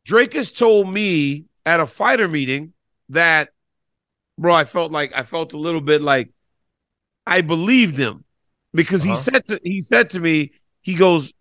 Drake 0.06 0.34
has 0.34 0.52
told 0.52 0.94
me 0.94 1.46
at 1.66 1.80
a 1.80 1.88
fighter 1.88 2.28
meeting 2.28 2.74
that, 3.10 3.50
bro, 4.38 4.54
I 4.54 4.64
felt 4.66 4.92
like 4.92 5.12
I 5.16 5.24
felt 5.24 5.54
a 5.54 5.58
little 5.58 5.82
bit 5.82 6.02
like 6.02 6.30
I 7.28 7.42
believed 7.42 7.98
him 7.98 8.24
because 8.74 9.04
he 9.04 9.12
Uh-huh. 9.12 9.18
said 9.18 9.48
to 9.48 9.60
he 9.64 9.82
said 9.82 10.10
to 10.12 10.20
me, 10.20 10.52
he 10.82 10.96
goes, 10.96 11.34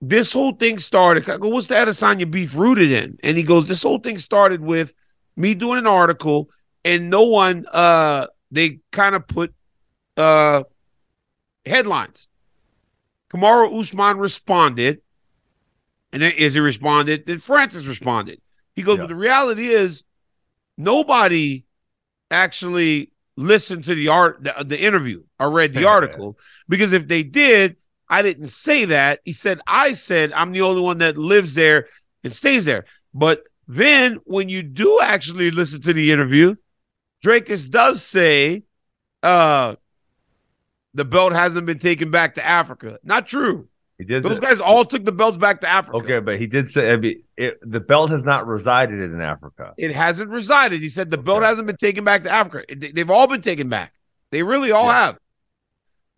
This 0.00 0.32
whole 0.32 0.52
thing 0.52 0.78
started. 0.78 1.28
I 1.28 1.38
go, 1.38 1.48
what's 1.48 1.66
the 1.66 1.74
Adesanya 1.74 2.30
beef 2.30 2.54
rooted 2.54 2.92
in? 2.92 3.18
And 3.22 3.36
he 3.36 3.42
goes, 3.42 3.66
This 3.66 3.82
whole 3.82 3.98
thing 3.98 4.18
started 4.18 4.60
with 4.60 4.94
me 5.36 5.54
doing 5.54 5.78
an 5.78 5.86
article 5.86 6.50
and 6.84 7.10
no 7.10 7.22
one 7.24 7.66
uh 7.72 8.26
they 8.50 8.80
kind 8.92 9.14
of 9.14 9.26
put 9.26 9.54
uh 10.16 10.62
headlines. 11.66 12.28
Kamaru 13.30 13.78
Usman 13.80 14.16
responded, 14.18 15.02
and 16.12 16.22
then 16.22 16.32
Izzy 16.32 16.60
responded, 16.60 17.26
then 17.26 17.38
Francis 17.38 17.86
responded. 17.86 18.40
He 18.74 18.82
goes, 18.82 18.96
Yeah. 18.96 19.02
but 19.02 19.08
the 19.08 19.16
reality 19.16 19.66
is 19.66 20.04
nobody 20.78 21.64
actually 22.30 23.10
listened 23.38 23.84
to 23.84 23.94
the 23.94 24.08
art 24.08 24.42
the, 24.42 24.64
the 24.64 24.80
interview 24.80 25.22
or 25.38 25.48
read 25.50 25.72
the 25.72 25.86
article 25.86 26.36
because 26.68 26.92
if 26.92 27.06
they 27.06 27.22
did, 27.22 27.76
I 28.08 28.22
didn't 28.22 28.48
say 28.48 28.86
that. 28.86 29.20
He 29.24 29.32
said, 29.32 29.60
I 29.66 29.92
said 29.92 30.32
I'm 30.32 30.50
the 30.50 30.62
only 30.62 30.82
one 30.82 30.98
that 30.98 31.16
lives 31.16 31.54
there 31.54 31.86
and 32.24 32.34
stays 32.34 32.64
there. 32.64 32.84
But 33.14 33.44
then 33.68 34.18
when 34.24 34.48
you 34.48 34.64
do 34.64 35.00
actually 35.00 35.52
listen 35.52 35.80
to 35.82 35.92
the 35.92 36.10
interview, 36.10 36.56
Dricus 37.24 37.70
does 37.70 38.04
say 38.04 38.64
uh 39.22 39.76
the 40.94 41.04
belt 41.04 41.32
hasn't 41.32 41.64
been 41.64 41.78
taken 41.78 42.10
back 42.10 42.34
to 42.34 42.44
Africa. 42.44 42.98
Not 43.04 43.26
true. 43.26 43.68
He 43.98 44.04
did. 44.04 44.24
Those 44.24 44.38
say- 44.38 44.48
guys 44.48 44.60
all 44.60 44.84
took 44.84 45.04
the 45.04 45.12
belts 45.12 45.36
back 45.36 45.60
to 45.60 45.68
Africa. 45.68 45.96
Okay, 45.98 46.18
but 46.18 46.40
he 46.40 46.48
did 46.48 46.70
say 46.70 46.90
I 46.90 46.96
mean, 46.96 47.22
it, 47.38 47.58
the 47.62 47.80
belt 47.80 48.10
has 48.10 48.24
not 48.24 48.46
resided 48.46 49.00
in 49.00 49.20
Africa. 49.20 49.72
It 49.78 49.92
hasn't 49.94 50.30
resided. 50.30 50.80
He 50.80 50.88
said 50.88 51.10
the 51.10 51.18
belt 51.18 51.42
hasn't 51.42 51.66
been 51.66 51.76
taken 51.76 52.04
back 52.04 52.24
to 52.24 52.30
Africa. 52.30 52.64
It- 52.68 52.94
They've 52.94 53.10
all 53.10 53.26
been 53.28 53.40
taken 53.40 53.68
back. 53.68 53.92
They 54.32 54.42
really 54.42 54.72
all 54.72 54.86
Yeah. 54.86 55.04
have. 55.04 55.18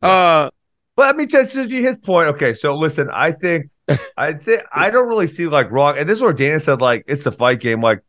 Uh 0.02 0.50
But 0.96 1.14
I 1.14 1.16
mean, 1.18 1.28
to, 1.28 1.46
to 1.46 1.68
his 1.68 1.96
point, 1.96 2.28
okay. 2.28 2.52
So 2.54 2.74
listen, 2.74 3.08
I 3.12 3.32
think, 3.32 3.70
I 4.16 4.32
think 4.32 4.62
I 4.72 4.90
don't 4.90 5.08
really 5.08 5.26
see 5.26 5.46
like 5.46 5.70
wrong. 5.70 5.96
And 5.98 6.08
this 6.08 6.16
is 6.16 6.22
where 6.22 6.32
Dana 6.32 6.58
said 6.60 6.80
like 6.80 7.04
it's 7.06 7.26
a 7.26 7.32
fight 7.32 7.60
game. 7.60 7.80
Like 7.82 8.00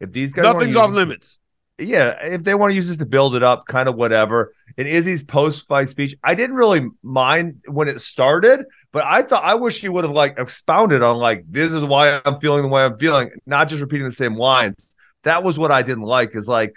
if 0.00 0.12
these 0.12 0.32
guys 0.32 0.44
nothing's 0.44 0.76
off 0.76 0.90
limits. 0.90 1.38
yeah, 1.78 2.16
if 2.22 2.44
they 2.44 2.54
want 2.54 2.70
to 2.72 2.74
use 2.76 2.88
this 2.88 2.96
to 2.98 3.06
build 3.06 3.36
it 3.36 3.42
up, 3.42 3.66
kind 3.66 3.88
of 3.88 3.94
whatever. 3.96 4.52
And 4.76 4.88
Izzy's 4.88 5.22
post-fight 5.22 5.88
speech, 5.88 6.16
I 6.24 6.34
didn't 6.34 6.56
really 6.56 6.88
mind 7.02 7.62
when 7.66 7.88
it 7.88 8.00
started, 8.00 8.66
but 8.92 9.04
I 9.04 9.22
thought 9.22 9.44
I 9.44 9.54
wish 9.54 9.80
he 9.80 9.88
would 9.88 10.04
have 10.04 10.12
like 10.12 10.38
expounded 10.38 11.02
on 11.02 11.16
like 11.18 11.44
this 11.48 11.72
is 11.72 11.84
why 11.84 12.20
I'm 12.24 12.40
feeling 12.40 12.62
the 12.62 12.68
way 12.68 12.84
I'm 12.84 12.98
feeling, 12.98 13.30
not 13.46 13.68
just 13.68 13.80
repeating 13.80 14.06
the 14.06 14.12
same 14.12 14.36
lines. 14.36 14.76
That 15.22 15.42
was 15.42 15.58
what 15.58 15.70
I 15.70 15.82
didn't 15.82 16.04
like. 16.04 16.34
Is 16.34 16.48
like 16.48 16.74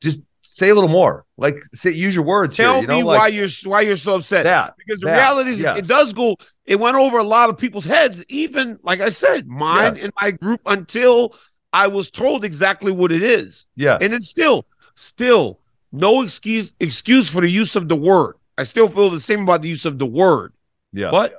just 0.00 0.18
say 0.42 0.70
a 0.70 0.74
little 0.74 0.88
more, 0.88 1.24
like 1.36 1.62
say 1.74 1.90
use 1.90 2.14
your 2.14 2.24
words 2.24 2.56
Tell 2.56 2.74
here. 2.74 2.82
You 2.82 2.88
know, 2.88 2.96
me 2.98 3.02
like 3.04 3.18
why 3.20 3.28
you're 3.28 3.48
why 3.64 3.80
you're 3.82 3.96
so 3.96 4.16
upset. 4.16 4.44
that. 4.44 4.74
because 4.78 5.00
the 5.00 5.06
that, 5.06 5.16
reality 5.18 5.50
is 5.52 5.60
yes. 5.60 5.78
it 5.78 5.86
does 5.86 6.12
go 6.12 6.36
it 6.66 6.78
went 6.80 6.96
over 6.96 7.18
a 7.18 7.24
lot 7.24 7.50
of 7.50 7.58
people's 7.58 7.84
heads 7.84 8.24
even 8.28 8.78
like 8.82 9.00
i 9.00 9.08
said 9.10 9.46
mine 9.48 9.96
Yes. 9.96 10.04
and 10.04 10.12
my 10.20 10.30
group 10.30 10.60
until 10.66 11.34
i 11.72 11.86
was 11.88 12.10
told 12.10 12.44
exactly 12.44 12.90
what 12.92 13.10
it 13.12 13.22
is 13.22 13.66
Yeah, 13.76 13.98
and 14.00 14.12
then 14.12 14.22
still 14.22 14.66
still 14.94 15.59
no 15.92 16.22
excuse 16.22 16.72
excuse 16.80 17.28
for 17.30 17.40
the 17.42 17.50
use 17.50 17.74
of 17.76 17.88
the 17.88 17.96
word 17.96 18.34
i 18.58 18.62
still 18.62 18.88
feel 18.88 19.10
the 19.10 19.20
same 19.20 19.42
about 19.42 19.62
the 19.62 19.68
use 19.68 19.84
of 19.84 19.98
the 19.98 20.06
word 20.06 20.52
yeah, 20.92 21.10
but 21.10 21.34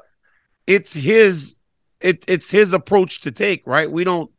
it's 0.67 0.93
his 0.93 1.57
it, 1.99 2.23
it's 2.27 2.49
his 2.49 2.73
approach 2.73 3.21
to 3.21 3.31
take 3.31 3.65
right 3.65 3.91
we 3.91 4.03
don't 4.03 4.31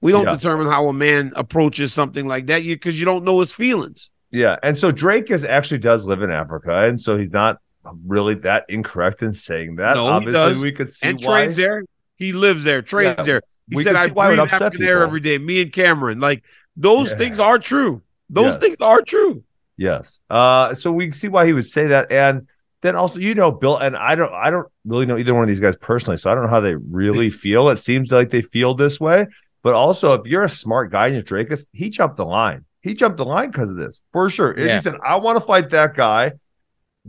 we 0.00 0.12
don't 0.12 0.24
Yeah. 0.26 0.34
determine 0.36 0.66
how 0.66 0.88
a 0.88 0.92
man 0.92 1.32
approaches 1.36 1.92
something 1.92 2.26
like 2.26 2.46
that 2.46 2.62
because 2.62 2.98
you 2.98 3.04
don't 3.04 3.24
know 3.24 3.40
his 3.40 3.52
feelings 3.52 4.10
Yeah, 4.30 4.56
and 4.62 4.78
so 4.78 4.90
Drake 4.92 5.30
is 5.30 5.44
actually 5.44 5.78
does 5.78 6.06
live 6.06 6.22
in 6.22 6.30
Africa, 6.30 6.82
and 6.84 7.00
so 7.00 7.18
he's 7.18 7.30
not 7.32 7.58
really 8.06 8.34
that 8.36 8.64
incorrect 8.68 9.22
in 9.22 9.32
saying 9.34 9.76
that. 9.76 9.94
No, 9.96 10.04
he 10.04 10.10
Obviously, 10.10 10.32
does. 10.32 10.58
we 10.60 10.70
could 10.72 10.90
see 10.92 11.06
and 11.08 11.18
why. 11.20 11.42
trains 11.42 11.56
there. 11.56 11.84
He 12.16 12.32
lives 12.32 12.62
there, 12.64 12.80
trades 12.82 13.16
Yeah, 13.18 13.24
there. 13.24 13.42
He 13.68 13.76
we 13.76 13.82
said, 13.82 13.96
"I 13.96 14.06
breathe 14.08 14.38
African 14.38 14.82
air 14.84 15.02
every 15.02 15.20
day." 15.20 15.38
Me 15.38 15.62
and 15.62 15.72
Cameron, 15.72 16.20
like 16.20 16.44
those 16.76 17.10
Yeah. 17.10 17.16
things 17.16 17.38
are 17.40 17.58
true. 17.58 18.02
Those 18.30 18.54
Yes. 18.54 18.56
things 18.58 18.76
are 18.80 19.02
true. 19.02 19.42
Yes. 19.76 20.18
Uh, 20.30 20.74
so 20.74 20.92
we 20.92 21.10
see 21.12 21.28
why 21.28 21.46
he 21.46 21.52
would 21.52 21.66
say 21.66 21.88
that, 21.88 22.10
and 22.12 22.46
then 22.82 22.96
also, 22.96 23.18
you 23.18 23.34
know, 23.34 23.50
Bill, 23.50 23.76
and 23.76 23.96
I 23.96 24.14
don't, 24.14 24.32
I 24.32 24.50
don't 24.50 24.68
really 24.86 25.04
know 25.06 25.18
either 25.18 25.34
one 25.34 25.42
of 25.42 25.48
these 25.48 25.60
guys 25.60 25.76
personally, 25.76 26.16
so 26.18 26.30
I 26.30 26.34
don't 26.34 26.44
know 26.44 26.50
how 26.50 26.60
they 26.60 26.74
really 26.76 27.30
feel. 27.44 27.68
It 27.68 27.78
seems 27.78 28.10
like 28.10 28.30
they 28.30 28.42
feel 28.42 28.74
this 28.74 29.00
way, 29.00 29.26
but 29.62 29.74
also, 29.74 30.14
if 30.14 30.26
you're 30.26 30.44
a 30.44 30.48
smart 30.48 30.90
guy 30.92 31.08
in 31.08 31.14
your 31.14 31.22
Dricus, 31.22 31.66
he 31.72 31.90
jumped 31.90 32.16
the 32.16 32.24
line. 32.24 32.64
He 32.82 32.94
jumped 32.94 33.18
the 33.18 33.24
line 33.26 33.50
because 33.50 33.70
of 33.70 33.76
this, 33.76 34.00
for 34.12 34.30
sure. 34.30 34.58
Yeah. 34.58 34.76
He 34.76 34.80
said, 34.82 34.94
"I 35.04 35.16
want 35.16 35.38
to 35.38 35.44
fight 35.44 35.68
that 35.70 35.94
guy." 35.94 36.32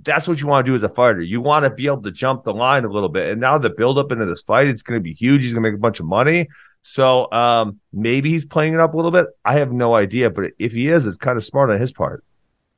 That's 0.03 0.25
what 0.27 0.39
you 0.39 0.47
want 0.47 0.65
to 0.65 0.71
do 0.71 0.75
as 0.75 0.83
a 0.83 0.89
fighter. 0.89 1.21
You 1.21 1.41
want 1.41 1.65
to 1.65 1.69
be 1.69 1.85
able 1.87 2.01
to 2.03 2.11
jump 2.11 2.45
the 2.45 2.53
line 2.53 2.85
a 2.85 2.89
little 2.89 3.09
bit. 3.09 3.29
And 3.31 3.41
now 3.41 3.57
the 3.57 3.69
build 3.69 3.97
up 3.97 4.11
into 4.13 4.25
this 4.25 4.41
fight, 4.41 4.67
it's 4.67 4.83
going 4.83 4.97
to 4.97 5.03
be 5.03 5.13
huge. 5.13 5.41
He's 5.41 5.51
going 5.53 5.61
to 5.63 5.69
make 5.69 5.77
a 5.77 5.81
bunch 5.81 5.99
of 5.99 6.05
money. 6.05 6.47
So 6.83 7.31
um, 7.31 7.79
maybe 7.93 8.29
he's 8.31 8.45
playing 8.45 8.73
it 8.73 8.79
up 8.79 8.93
a 8.93 8.95
little 8.95 9.11
bit. 9.11 9.27
I 9.45 9.53
have 9.59 9.71
no 9.71 9.93
idea, 9.95 10.29
but 10.29 10.51
if 10.59 10.71
he 10.71 10.87
is, 10.87 11.05
it's 11.05 11.17
kind 11.17 11.37
of 11.37 11.43
smart 11.43 11.69
on 11.69 11.79
his 11.79 11.91
part. 11.91 12.23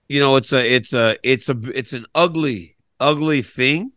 You 0.10 0.19
know, 0.19 0.36
it's 0.36 0.51
a, 0.51 0.65
it's 0.75 0.93
a, 0.93 1.17
it's 1.24 1.50
a, 1.50 1.57
it's 1.74 1.93
an 1.93 2.05
ugly, 2.13 2.75
ugly 3.00 3.41
thing, 3.41 3.93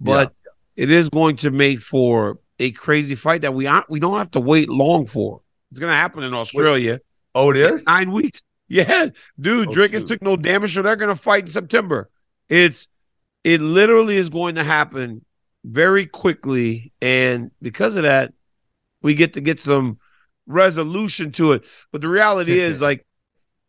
but 0.00 0.32
it 0.76 0.90
is 0.90 1.10
going 1.10 1.36
to 1.36 1.50
make 1.50 1.80
for 1.80 2.38
a 2.58 2.70
crazy 2.72 3.14
fight 3.14 3.42
that 3.42 3.52
we 3.54 3.66
aren't, 3.66 3.90
we 3.90 4.00
don't 4.00 4.18
have 4.18 4.30
to 4.32 4.40
wait 4.40 4.68
long 4.70 5.06
for. 5.06 5.42
It's 5.70 5.78
going 5.78 5.90
to 5.90 5.96
happen 5.96 6.22
in 6.24 6.32
Australia. 6.34 7.00
Oh, 7.34 7.50
it 7.50 7.56
is. 7.58 7.86
nine 7.86 8.10
weeks. 8.12 8.42
Yeah, 8.72 9.08
dude, 9.40 9.68
Oh, 9.68 9.72
Drake 9.72 9.90
has 9.94 10.04
took 10.04 10.22
no 10.22 10.36
damage, 10.36 10.74
so 10.74 10.82
they're 10.82 10.94
gonna 10.94 11.16
fight 11.16 11.42
in 11.46 11.50
September. 11.50 12.08
It's 12.48 12.86
it 13.42 13.60
literally 13.60 14.16
is 14.16 14.28
going 14.28 14.54
to 14.54 14.62
happen 14.62 15.24
very 15.64 16.06
quickly, 16.06 16.92
and 17.02 17.50
because 17.60 17.96
of 17.96 18.04
that, 18.04 18.32
we 19.02 19.14
get 19.14 19.32
to 19.34 19.40
get 19.40 19.58
some 19.60 19.98
resolution 20.46 21.32
to 21.32 21.52
it. 21.52 21.62
But 21.92 22.00
the 22.00 22.08
reality 22.08 22.58
is, 22.60 22.80
like, 22.80 23.06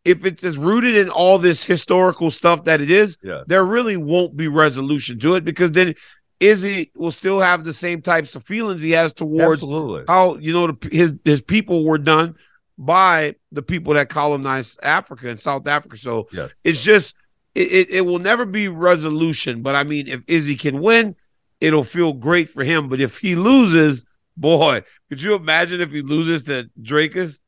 if 0.04 0.24
it's 0.24 0.42
as 0.42 0.58
rooted 0.58 0.96
in 0.96 1.08
all 1.10 1.38
this 1.38 1.64
historical 1.64 2.30
stuff 2.30 2.64
that 2.64 2.80
it 2.80 2.90
is, 2.90 3.18
Yeah. 3.22 3.42
there 3.46 3.64
really 3.64 3.96
won't 3.96 4.36
be 4.36 4.48
resolution 4.48 5.18
to 5.20 5.36
it 5.36 5.44
because 5.44 5.72
then 5.72 5.94
Izzy 6.40 6.90
will 6.96 7.12
still 7.12 7.38
have 7.38 7.62
the 7.62 7.72
same 7.72 8.02
types 8.02 8.34
of 8.34 8.44
feelings 8.44 8.82
he 8.82 8.90
has 8.90 9.12
towards 9.12 9.62
Absolutely. 9.62 10.04
how 10.08 10.38
you 10.38 10.52
know 10.52 10.66
the, 10.72 10.88
his 10.90 11.14
his 11.24 11.40
people 11.40 11.84
were 11.84 11.98
done 11.98 12.34
by 12.76 13.36
the 13.52 13.62
people 13.62 13.94
that 13.94 14.08
colonized 14.08 14.80
Africa 14.82 15.28
and 15.28 15.38
South 15.38 15.68
Africa. 15.68 15.96
So 15.96 16.26
Yes. 16.32 16.50
it's 16.64 16.80
just 16.80 17.14
it, 17.54 17.70
it, 17.70 17.90
it 17.90 18.00
will 18.00 18.18
never 18.18 18.44
be 18.44 18.66
resolution. 18.66 19.62
But 19.62 19.76
I 19.76 19.84
mean, 19.84 20.08
if 20.08 20.22
Izzy 20.26 20.56
can 20.56 20.80
win, 20.80 21.14
it'll 21.60 21.84
feel 21.84 22.12
great 22.12 22.50
for 22.50 22.64
him. 22.64 22.88
But 22.88 23.00
if 23.00 23.18
he 23.18 23.36
loses, 23.36 24.04
boy, 24.36 24.82
could 25.08 25.22
you 25.22 25.34
imagine 25.34 25.80
if 25.80 25.90
he 25.92 26.02
loses 26.02 26.42
to 26.44 26.68
Dricus? 26.80 27.40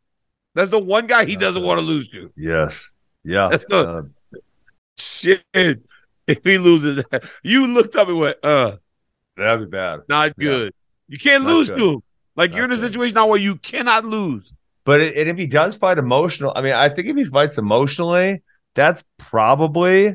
That's 0.54 0.70
the 0.70 0.78
one 0.78 1.06
guy 1.06 1.24
he 1.24 1.36
doesn't 1.36 1.62
want 1.62 1.78
to 1.78 1.82
lose 1.84 2.08
to. 2.10 2.32
Yes. 2.36 2.88
Yeah. 3.24 3.48
That's 3.50 3.64
good. 3.64 3.86
Uh, 3.86 4.02
Shit. 4.98 5.42
If 6.26 6.42
he 6.42 6.56
loses, 6.56 7.04
that, 7.10 7.22
you 7.42 7.66
looked 7.66 7.96
up 7.96 8.08
and 8.08 8.16
went, 8.16 8.38
uh, 8.42 8.76
that'd 9.36 9.60
be 9.60 9.70
bad. 9.70 10.00
not 10.08 10.32
Yeah. 10.38 10.48
good. 10.48 10.72
You 11.06 11.18
can't 11.18 11.44
Not 11.44 11.50
lose 11.52 11.68
good. 11.68 11.78
to 11.78 11.90
him. 11.90 12.02
Like 12.34 12.54
you're 12.54 12.64
in 12.64 12.72
a 12.72 12.78
situation 12.78 13.14
now 13.14 13.26
where 13.28 13.38
you 13.38 13.56
cannot 13.56 14.06
lose. 14.06 14.50
But 14.84 15.02
it, 15.02 15.16
and 15.18 15.28
if 15.28 15.36
he 15.36 15.46
does 15.46 15.74
fight 15.76 15.98
emotional, 15.98 16.50
I 16.56 16.62
mean, 16.62 16.72
I 16.72 16.88
think 16.88 17.08
if 17.08 17.16
he 17.16 17.24
fights 17.24 17.58
emotionally, 17.58 18.42
that's 18.74 19.04
probably 19.18 20.14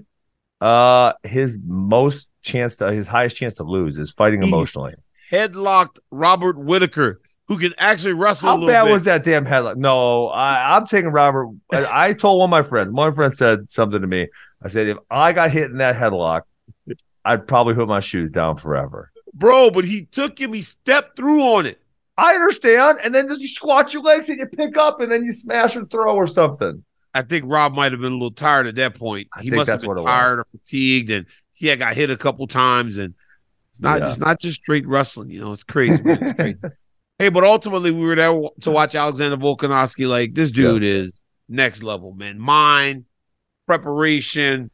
uh 0.61 1.13
his 1.23 1.59
most 1.63 2.27
chance 2.41 2.77
to 2.77 2.91
his 2.91 3.05
highest 3.05 3.37
chance 3.37 3.53
to 3.55 3.63
lose 3.63 3.99
is 3.99 4.09
fighting 4.11 4.41
emotionally. 4.41 4.95
Headlocked 5.31 5.99
Robert 6.11 6.57
Whittaker, 6.57 7.21
who 7.47 7.57
can 7.57 7.73
actually 7.77 8.13
wrestle 8.13 8.49
a 8.49 8.51
How 8.51 8.67
bad 8.67 8.85
bit. 8.85 8.91
was 8.91 9.03
that 9.05 9.23
damn 9.23 9.45
headlock? 9.45 9.77
No, 9.77 10.27
I, 10.27 10.75
I'm 10.75 10.87
taking 10.87 11.11
Robert. 11.11 11.49
I, 11.73 12.09
I 12.09 12.13
told 12.13 12.39
one 12.39 12.47
of 12.47 12.51
my 12.51 12.63
friends. 12.63 12.91
One 12.91 13.13
friend 13.13 13.33
said 13.33 13.69
something 13.69 14.01
to 14.01 14.07
me. 14.07 14.27
I 14.61 14.67
said, 14.67 14.87
if 14.87 14.97
I 15.09 15.33
got 15.33 15.51
hit 15.51 15.71
in 15.71 15.77
that 15.77 15.95
headlock, 15.95 16.41
I'd 17.23 17.47
probably 17.47 17.75
put 17.75 17.87
my 17.87 17.99
shoes 17.99 18.31
down 18.31 18.57
forever. 18.57 19.11
Bro, 19.33 19.71
but 19.71 19.85
he 19.85 20.05
took 20.05 20.39
him, 20.39 20.53
he 20.53 20.61
stepped 20.61 21.15
through 21.15 21.41
on 21.41 21.65
it. 21.65 21.79
I 22.17 22.33
understand. 22.33 22.97
And 23.03 23.15
then 23.15 23.27
just 23.27 23.39
you 23.39 23.47
squat 23.47 23.93
your 23.93 24.03
legs 24.03 24.27
and 24.27 24.39
you 24.39 24.45
pick 24.45 24.77
up 24.77 24.99
and 24.99 25.11
then 25.11 25.23
you 25.23 25.31
smash 25.31 25.75
and 25.75 25.89
throw 25.89 26.15
or 26.15 26.27
something. 26.27 26.83
I 27.13 27.21
think 27.21 27.45
Rob 27.47 27.73
might 27.73 27.91
have 27.91 28.01
been 28.01 28.11
a 28.11 28.15
little 28.15 28.31
tired 28.31 28.67
at 28.67 28.75
that 28.75 28.95
point. 28.95 29.29
I 29.33 29.41
he 29.41 29.51
must 29.51 29.69
have 29.69 29.81
been 29.81 29.95
tired 29.97 30.39
or 30.39 30.45
fatigued, 30.45 31.09
and 31.09 31.25
he 31.53 31.67
had 31.67 31.79
got 31.79 31.95
hit 31.95 32.11
a 32.11 32.17
couple 32.17 32.45
times. 32.47 32.97
And 32.97 33.15
it's 33.71 33.81
not 33.81 33.99
Yeah. 33.99 34.07
it's 34.07 34.17
not 34.17 34.39
just 34.39 34.61
straight 34.61 34.87
wrestling, 34.87 35.29
you 35.29 35.39
know. 35.41 35.51
It's 35.51 35.63
crazy. 35.63 36.01
man. 36.03 36.17
It's 36.21 36.33
crazy. 36.33 36.59
hey, 37.19 37.29
but 37.29 37.43
ultimately 37.43 37.91
we 37.91 38.01
were 38.01 38.15
there 38.15 38.31
to 38.61 38.71
watch 38.71 38.95
Alexander 38.95 39.37
Volkanovski. 39.37 40.07
Like 40.07 40.33
this 40.33 40.51
dude 40.51 40.83
is 40.83 41.13
next 41.47 41.83
level, 41.83 42.13
man. 42.13 42.39
Mind, 42.39 43.05
preparation. 43.67 44.71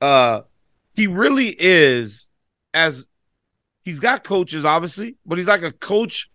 Uh 0.00 0.42
he 0.94 1.06
really 1.06 1.54
is 1.58 2.28
as 2.74 3.04
he's 3.84 4.00
got 4.00 4.24
coaches, 4.24 4.64
obviously, 4.64 5.16
but 5.26 5.38
he's 5.38 5.46
like 5.48 5.62
a 5.62 5.72
coach 5.72 6.30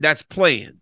that's 0.00 0.22
playing 0.22 0.78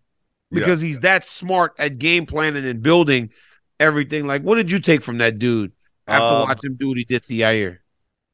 because 0.51 0.81
he's 0.81 1.01
that 1.01 1.25
smart 1.25 1.73
at 1.79 1.99
game 1.99 2.25
planning 2.25 2.65
and 2.65 2.83
building 2.83 3.31
everything. 3.79 4.27
Like, 4.27 4.43
what 4.43 4.55
did 4.55 4.71
you 4.71 4.79
take 4.81 5.03
from 5.03 5.19
that 5.19 5.39
dude 5.39 5.73
after 6.07 6.35
Um, 6.35 6.43
watching 6.49 6.71
him 6.71 6.77
do 6.79 6.89
what 6.89 6.97
he 6.97 7.05
did 7.05 7.23
to 7.25 7.35
Yair? 7.35 7.79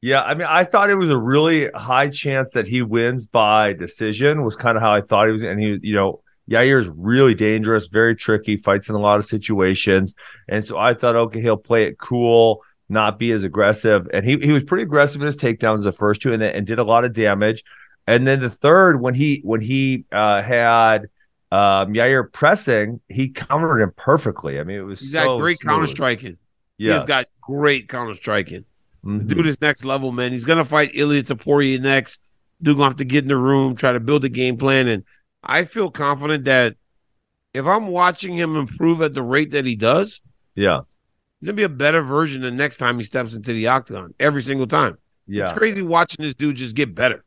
Yeah, 0.01 0.21
I 0.21 0.35
mean, 0.35 0.47
I 0.47 0.65
thought 0.65 0.89
it 0.89 0.95
was 0.95 1.09
a 1.09 1.17
really 1.17 1.69
high 1.71 2.09
chance 2.09 2.51
that 2.51 2.67
he 2.67 2.81
wins 2.81 3.25
by 3.25 3.73
decision. 3.73 4.43
Was 4.43 4.55
kind 4.55 4.77
of 4.77 4.83
how 4.83 4.93
I 4.93 5.01
thought 5.01 5.27
he 5.27 5.33
was, 5.33 5.41
and 5.41 5.59
he, 5.59 5.79
you 5.81 5.95
know, 5.95 6.21
Yair 6.49 6.79
is 6.79 6.87
really 6.89 7.33
dangerous, 7.33 7.87
very 7.87 8.15
tricky, 8.15 8.57
fights 8.57 8.87
in 8.87 8.95
a 8.95 8.99
lot 8.99 9.17
of 9.17 9.25
situations, 9.25 10.13
and 10.47 10.65
so 10.65 10.77
I 10.77 10.93
thought, 10.93 11.15
okay, 11.15 11.41
he'll 11.41 11.57
play 11.57 11.85
it 11.85 11.97
cool, 11.97 12.61
not 12.87 13.17
be 13.17 13.31
as 13.31 13.43
aggressive, 13.43 14.07
and 14.13 14.23
he 14.23 14.37
he 14.37 14.51
was 14.51 14.63
pretty 14.63 14.83
aggressive 14.83 15.21
in 15.21 15.25
his 15.25 15.37
takedowns 15.37 15.83
the 15.83 15.91
first 15.91 16.21
two, 16.21 16.33
and 16.33 16.43
and 16.43 16.67
did 16.67 16.77
a 16.77 16.83
lot 16.83 17.03
of 17.03 17.13
damage, 17.13 17.63
and 18.05 18.27
then 18.27 18.41
the 18.41 18.49
third 18.49 19.01
when 19.01 19.15
he 19.15 19.41
when 19.43 19.61
he 19.61 20.05
uh, 20.11 20.43
had 20.43 21.07
um, 21.51 21.93
Yair 21.93 22.31
pressing, 22.31 22.99
he 23.07 23.29
countered 23.29 23.81
him 23.81 23.93
perfectly. 23.95 24.59
I 24.59 24.63
mean, 24.63 24.77
it 24.77 24.81
was 24.83 24.99
He's 24.99 25.13
so 25.13 25.25
got 25.25 25.39
great 25.39 25.59
smooth. 25.59 25.71
counter 25.71 25.87
striking. 25.87 26.37
Yeah, 26.77 26.95
He's 26.95 27.05
got 27.05 27.27
great 27.41 27.87
counter 27.87 28.13
striking. 28.13 28.65
Mhm. 29.05 29.19
The 29.19 29.35
dude 29.35 29.47
is 29.47 29.61
next 29.61 29.85
level, 29.85 30.11
man. 30.11 30.31
He's 30.31 30.45
gonna 30.45 30.65
fight 30.65 30.95
Ilia 30.95 31.23
Topuria 31.23 31.79
next. 31.79 32.19
Dude 32.61 32.77
gonna 32.77 32.89
have 32.89 32.95
to 32.97 33.05
get 33.05 33.23
in 33.23 33.27
the 33.27 33.37
room, 33.37 33.75
try 33.75 33.93
to 33.93 33.99
build 33.99 34.23
a 34.25 34.29
game 34.29 34.57
plan, 34.57 34.87
and 34.87 35.03
I 35.43 35.65
feel 35.65 35.91
confident 35.91 36.45
that 36.45 36.75
if 37.53 37.65
I'm 37.65 37.87
watching 37.87 38.33
him 38.37 38.55
improve 38.55 39.01
at 39.01 39.13
the 39.13 39.21
rate 39.21 39.51
that 39.51 39.65
he 39.65 39.75
does, 39.75 40.21
yeah, 40.55 40.81
he's 41.39 41.47
gonna 41.47 41.55
be 41.55 41.63
a 41.63 41.69
better 41.69 42.01
version 42.01 42.41
the 42.41 42.51
next 42.51 42.77
time 42.77 42.97
he 42.97 43.03
steps 43.03 43.35
into 43.35 43.53
the 43.53 43.67
octagon. 43.67 44.13
Every 44.19 44.41
single 44.41 44.67
time. 44.67 44.97
yeah. 45.27 45.43
It's 45.45 45.53
crazy 45.53 45.81
watching 45.81 46.23
this 46.25 46.35
dude 46.35 46.55
just 46.55 46.75
get 46.75 46.95
better. 46.95 47.23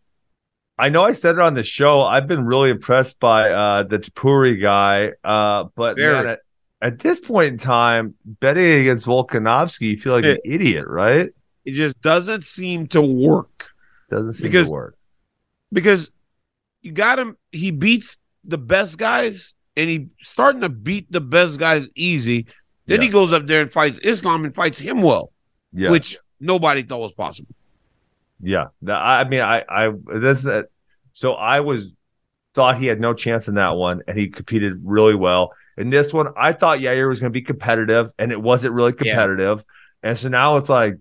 I 0.80 0.88
know 0.90 1.02
I 1.02 1.12
said 1.12 1.34
it 1.34 1.40
on 1.40 1.54
the 1.54 1.62
show. 1.64 2.02
I've 2.02 2.26
been 2.28 2.44
really 2.44 2.70
impressed 2.70 3.18
by 3.18 3.50
uh, 3.50 3.82
the 3.82 3.98
Topuria 3.98 4.60
guy. 4.60 5.12
Uh, 5.24 5.64
but 5.74 5.98
man, 5.98 6.26
at, 6.28 6.40
at 6.80 6.98
this 7.00 7.18
point 7.18 7.52
in 7.52 7.58
time, 7.58 8.14
betting 8.24 8.80
against 8.80 9.04
Volkanovski, 9.04 9.90
you 9.90 9.96
feel 9.96 10.12
like 10.14 10.24
an 10.24 10.38
idiot, 10.44 10.84
right? 10.86 11.30
It 11.68 11.72
just 11.74 12.00
doesn't 12.00 12.44
seem 12.44 12.86
to 12.88 13.02
work. 13.02 13.68
Doesn't 14.10 14.32
seem 14.34 14.46
Because- 14.46 14.68
to 14.68 14.72
work. 14.72 14.96
because 15.70 16.10
you 16.80 16.92
got 16.92 17.18
him. 17.18 17.36
He 17.52 17.70
beats 17.72 18.16
the 18.42 18.56
best 18.56 18.96
guys, 18.96 19.54
and 19.76 19.90
he 19.90 20.08
starting 20.20 20.62
to 20.62 20.70
beat 20.70 21.12
the 21.12 21.20
best 21.20 21.58
guys 21.58 21.88
easy. 21.94 22.46
Then 22.86 23.02
he 23.02 23.10
goes 23.10 23.34
up 23.34 23.46
there 23.46 23.60
and 23.60 23.70
fights 23.70 23.98
Islam 24.02 24.46
and 24.46 24.54
fights 24.54 24.78
him 24.78 25.02
well, 25.02 25.30
Yeah, 25.74 25.90
which 25.90 26.16
nobody 26.40 26.80
thought 26.82 27.00
was 27.00 27.12
possible. 27.12 27.54
yeah. 28.40 28.68
I 28.88 29.24
mean, 29.24 29.40
I, 29.42 29.62
I 29.68 29.92
this. 30.20 30.46
Uh, 30.46 30.62
so 31.12 31.34
I 31.34 31.60
was 31.60 31.92
thought 32.54 32.78
he 32.78 32.86
had 32.86 32.98
no 33.00 33.12
chance 33.12 33.46
in 33.46 33.56
that 33.56 33.76
one, 33.76 34.00
and 34.08 34.16
he 34.18 34.28
competed 34.28 34.80
really 34.84 35.14
well. 35.16 35.52
In 35.76 35.90
this 35.90 36.14
one, 36.14 36.28
I 36.34 36.52
thought 36.54 36.78
Yair 36.78 37.08
was 37.08 37.20
going 37.20 37.30
to 37.30 37.38
be 37.38 37.42
competitive, 37.42 38.10
and 38.18 38.32
it 38.32 38.40
wasn't 38.40 38.72
really 38.72 38.94
Yeah. 39.02 39.14
competitive. 39.16 39.64
And 40.02 40.16
so 40.16 40.28
now 40.30 40.56
it's 40.56 40.70
like, 40.70 40.96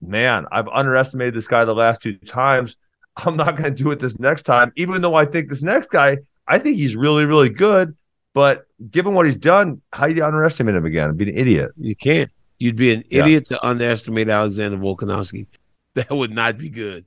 man, 0.00 0.46
I've 0.52 0.68
underestimated 0.68 1.34
this 1.34 1.48
guy 1.48 1.64
the 1.64 1.74
last 1.74 2.02
two 2.02 2.14
times. 2.18 2.76
I'm 3.16 3.36
not 3.36 3.56
going 3.56 3.74
to 3.74 3.82
do 3.82 3.90
it 3.92 4.00
this 4.00 4.18
next 4.18 4.42
time, 4.42 4.72
even 4.76 5.00
though 5.00 5.14
I 5.14 5.24
think 5.24 5.48
this 5.48 5.62
next 5.62 5.88
guy, 5.90 6.18
I 6.46 6.58
think 6.58 6.76
he's 6.76 6.94
really, 6.96 7.24
really 7.24 7.48
good. 7.48 7.96
But 8.34 8.66
given 8.90 9.14
what 9.14 9.24
he's 9.24 9.38
done, 9.38 9.80
how 9.92 10.06
do 10.08 10.14
you 10.14 10.22
underestimate 10.24 10.74
him 10.74 10.84
again? 10.84 11.08
I'd 11.08 11.16
be 11.16 11.30
an 11.30 11.36
idiot. 11.38 11.70
You 11.78 11.96
can't. 11.96 12.30
You'd 12.58 12.76
be 12.76 12.92
an 12.92 13.04
Yeah. 13.08 13.22
idiot 13.22 13.46
to 13.46 13.66
underestimate 13.66 14.28
Alexander 14.28 14.76
Volkanovski. 14.78 15.46
That 15.94 16.10
would 16.10 16.34
not 16.34 16.58
be 16.58 16.68
good. 16.68 17.06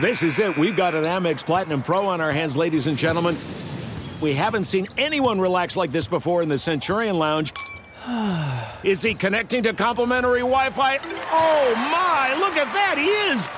This 0.00 0.22
is 0.22 0.38
it. 0.38 0.56
We've 0.56 0.74
got 0.74 0.94
an 0.94 1.04
Amex 1.04 1.44
Platinum 1.44 1.82
Pro 1.82 2.06
on 2.06 2.22
our 2.22 2.32
hands, 2.32 2.56
ladies 2.56 2.86
and 2.86 2.96
gentlemen. 2.96 3.36
We 4.22 4.32
haven't 4.32 4.64
seen 4.64 4.88
anyone 4.96 5.38
relax 5.38 5.76
like 5.76 5.92
this 5.92 6.08
before 6.08 6.42
in 6.42 6.48
the 6.48 6.56
Centurion 6.56 7.18
Lounge. 7.18 7.52
Is 8.84 9.02
he 9.02 9.14
connecting 9.14 9.62
to 9.64 9.72
complimentary 9.72 10.40
Wi 10.40 10.70
Fi? 10.70 10.98
Oh 11.30 11.74
my, 11.76 12.34
look 12.38 12.56
at 12.56 12.72
that, 12.72 12.96
he 12.96 13.08
is! 13.32 13.48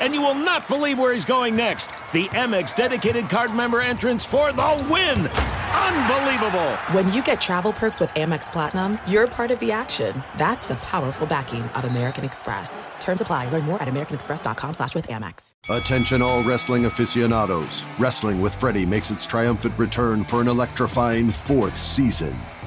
And 0.00 0.14
you 0.14 0.22
will 0.22 0.34
not 0.34 0.68
believe 0.68 0.98
where 0.98 1.12
he's 1.12 1.24
going 1.24 1.54
next. 1.54 1.90
The 2.12 2.26
Amex 2.28 2.74
dedicated 2.74 3.28
card 3.28 3.54
member 3.54 3.80
entrance 3.80 4.24
for 4.24 4.52
the 4.52 4.86
win! 4.90 5.26
Unbelievable! 5.26 6.70
When 6.92 7.12
you 7.12 7.22
get 7.22 7.40
travel 7.40 7.72
perks 7.72 7.98
with 7.98 8.10
Amex 8.10 8.50
Platinum, 8.52 8.98
you're 9.06 9.26
part 9.26 9.50
of 9.50 9.58
the 9.58 9.72
action. 9.72 10.22
That's 10.36 10.66
the 10.68 10.76
powerful 10.76 11.26
backing 11.26 11.62
of 11.62 11.84
American 11.84 12.24
Express. 12.24 12.86
Terms 13.00 13.20
apply. 13.20 13.48
Learn 13.48 13.64
more 13.64 13.82
at 13.82 13.88
americanexpress.com 13.88 14.74
slash 14.74 14.94
with 14.94 15.08
Amex. 15.08 15.54
Attention 15.68 16.22
all 16.22 16.42
wrestling 16.44 16.84
aficionados. 16.84 17.84
Wrestling 17.98 18.40
with 18.40 18.54
Freddie 18.54 18.86
makes 18.86 19.10
its 19.10 19.26
triumphant 19.26 19.76
return 19.76 20.24
for 20.24 20.40
an 20.40 20.48
electrifying 20.48 21.30
fourth 21.30 21.76
season. 21.78 22.38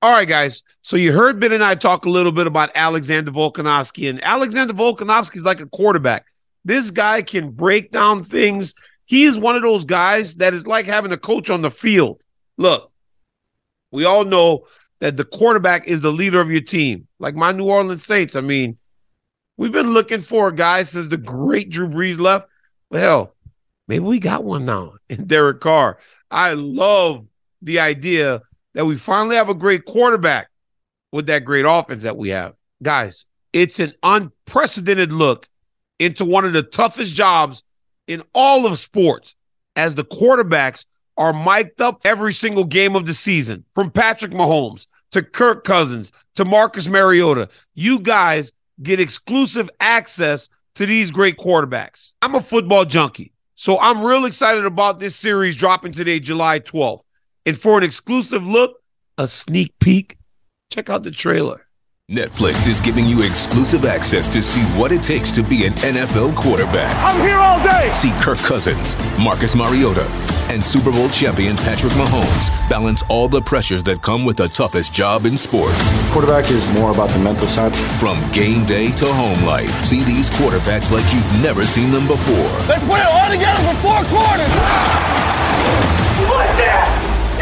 All 0.00 0.12
right, 0.12 0.28
guys. 0.28 0.62
So 0.82 0.96
you 0.96 1.12
heard 1.12 1.40
Ben 1.40 1.52
and 1.52 1.64
I 1.64 1.74
talk 1.74 2.06
a 2.06 2.10
little 2.10 2.30
bit 2.30 2.46
about 2.46 2.70
Alexander 2.76 3.32
Volkanovski, 3.32 4.08
and 4.08 4.22
Alexander 4.22 4.72
Volkanovski 4.72 5.38
is 5.38 5.44
like 5.44 5.60
a 5.60 5.66
quarterback. 5.66 6.26
This 6.64 6.92
guy 6.92 7.22
can 7.22 7.50
break 7.50 7.90
down 7.90 8.22
things. 8.22 8.74
He 9.06 9.24
is 9.24 9.38
one 9.38 9.56
of 9.56 9.62
those 9.62 9.84
guys 9.84 10.36
that 10.36 10.54
is 10.54 10.68
like 10.68 10.86
having 10.86 11.10
a 11.10 11.16
coach 11.16 11.50
on 11.50 11.62
the 11.62 11.70
field. 11.70 12.20
Look, 12.58 12.92
we 13.90 14.04
all 14.04 14.24
know 14.24 14.66
that 15.00 15.16
the 15.16 15.24
quarterback 15.24 15.88
is 15.88 16.00
the 16.00 16.12
leader 16.12 16.40
of 16.40 16.50
your 16.50 16.60
team. 16.60 17.08
Like 17.18 17.34
my 17.34 17.50
New 17.50 17.68
Orleans 17.68 18.04
Saints. 18.04 18.36
I 18.36 18.40
mean, 18.40 18.78
we've 19.56 19.72
been 19.72 19.94
looking 19.94 20.20
for 20.20 20.48
a 20.48 20.54
guy 20.54 20.84
since 20.84 21.08
the 21.08 21.16
great 21.16 21.70
Drew 21.70 21.88
Brees 21.88 22.20
left. 22.20 22.46
Well, 22.88 23.34
maybe 23.88 24.04
we 24.04 24.20
got 24.20 24.44
one 24.44 24.64
now 24.64 24.94
in 25.08 25.26
Derek 25.26 25.60
Carr. 25.60 25.98
I 26.30 26.52
love 26.52 27.26
the 27.62 27.80
idea 27.80 28.42
that 28.74 28.86
we 28.86 28.96
finally 28.96 29.36
have 29.36 29.48
a 29.48 29.54
great 29.54 29.84
quarterback 29.84 30.48
with 31.12 31.26
that 31.26 31.44
great 31.44 31.64
offense 31.66 32.02
that 32.02 32.16
we 32.16 32.30
have. 32.30 32.54
Guys, 32.82 33.26
it's 33.52 33.80
an 33.80 33.94
unprecedented 34.02 35.12
look 35.12 35.48
into 35.98 36.24
one 36.24 36.44
of 36.44 36.52
the 36.52 36.62
toughest 36.62 37.14
jobs 37.14 37.62
in 38.06 38.22
all 38.34 38.66
of 38.66 38.78
sports 38.78 39.34
as 39.76 39.94
the 39.94 40.04
quarterbacks 40.04 40.84
are 41.16 41.32
mic'd 41.32 41.80
up 41.80 42.00
every 42.04 42.32
single 42.32 42.64
game 42.64 42.94
of 42.94 43.06
the 43.06 43.14
season 43.14 43.64
from 43.74 43.90
Patrick 43.90 44.32
Mahomes 44.32 44.86
to 45.10 45.22
Kirk 45.22 45.64
Cousins 45.64 46.12
to 46.34 46.44
Marcus 46.44 46.88
Mariota. 46.88 47.48
You 47.74 47.98
guys 47.98 48.52
get 48.82 49.00
exclusive 49.00 49.68
access 49.80 50.48
to 50.76 50.86
these 50.86 51.10
great 51.10 51.36
quarterbacks. 51.36 52.12
I'm 52.22 52.36
a 52.36 52.40
football 52.40 52.84
junkie, 52.84 53.32
so 53.56 53.78
I'm 53.80 54.02
real 54.02 54.24
excited 54.24 54.64
about 54.64 55.00
this 55.00 55.16
series 55.16 55.56
dropping 55.56 55.92
today, 55.92 56.20
July 56.20 56.60
12th. 56.60 57.02
And 57.46 57.58
for 57.58 57.78
an 57.78 57.84
exclusive 57.84 58.46
look, 58.46 58.76
a 59.16 59.26
sneak 59.26 59.78
peek, 59.80 60.18
check 60.70 60.90
out 60.90 61.02
the 61.02 61.10
trailer. 61.10 61.68
Netflix 62.10 62.66
is 62.66 62.80
giving 62.80 63.04
you 63.06 63.22
exclusive 63.22 63.84
access 63.84 64.28
to 64.28 64.42
see 64.42 64.62
what 64.80 64.92
it 64.92 65.02
takes 65.02 65.30
to 65.30 65.42
be 65.42 65.66
an 65.66 65.74
NFL 65.74 66.34
quarterback. 66.36 66.96
I'm 67.04 67.20
here 67.20 67.36
all 67.36 67.62
day. 67.62 67.92
See 67.92 68.12
Kirk 68.12 68.38
Cousins, 68.38 68.96
Marcus 69.18 69.54
Mariota, 69.54 70.06
and 70.48 70.64
Super 70.64 70.90
Bowl 70.90 71.10
champion 71.10 71.54
Patrick 71.58 71.92
Mahomes 71.92 72.48
balance 72.70 73.02
all 73.10 73.28
the 73.28 73.42
pressures 73.42 73.82
that 73.82 74.00
come 74.00 74.24
with 74.24 74.38
the 74.38 74.48
toughest 74.48 74.90
job 74.94 75.26
in 75.26 75.36
sports. 75.36 75.76
Quarterback 76.10 76.50
is 76.50 76.72
more 76.72 76.92
about 76.92 77.10
the 77.10 77.18
mental 77.18 77.46
side. 77.46 77.76
From 78.00 78.18
game 78.32 78.64
day 78.64 78.90
to 78.92 79.04
home 79.12 79.44
life, 79.44 79.68
see 79.84 80.02
these 80.04 80.30
quarterbacks 80.30 80.90
like 80.90 81.04
you've 81.12 81.42
never 81.42 81.62
seen 81.64 81.90
them 81.90 82.06
before. 82.06 82.48
Let's 82.66 82.80
put 82.88 83.00
it 83.00 83.06
all 83.06 83.28
together 83.28 83.60
for 83.68 83.76
four 83.84 84.00
quarters. 84.08 84.52
You 86.16 86.24
like 86.32 86.56
that? 86.56 86.67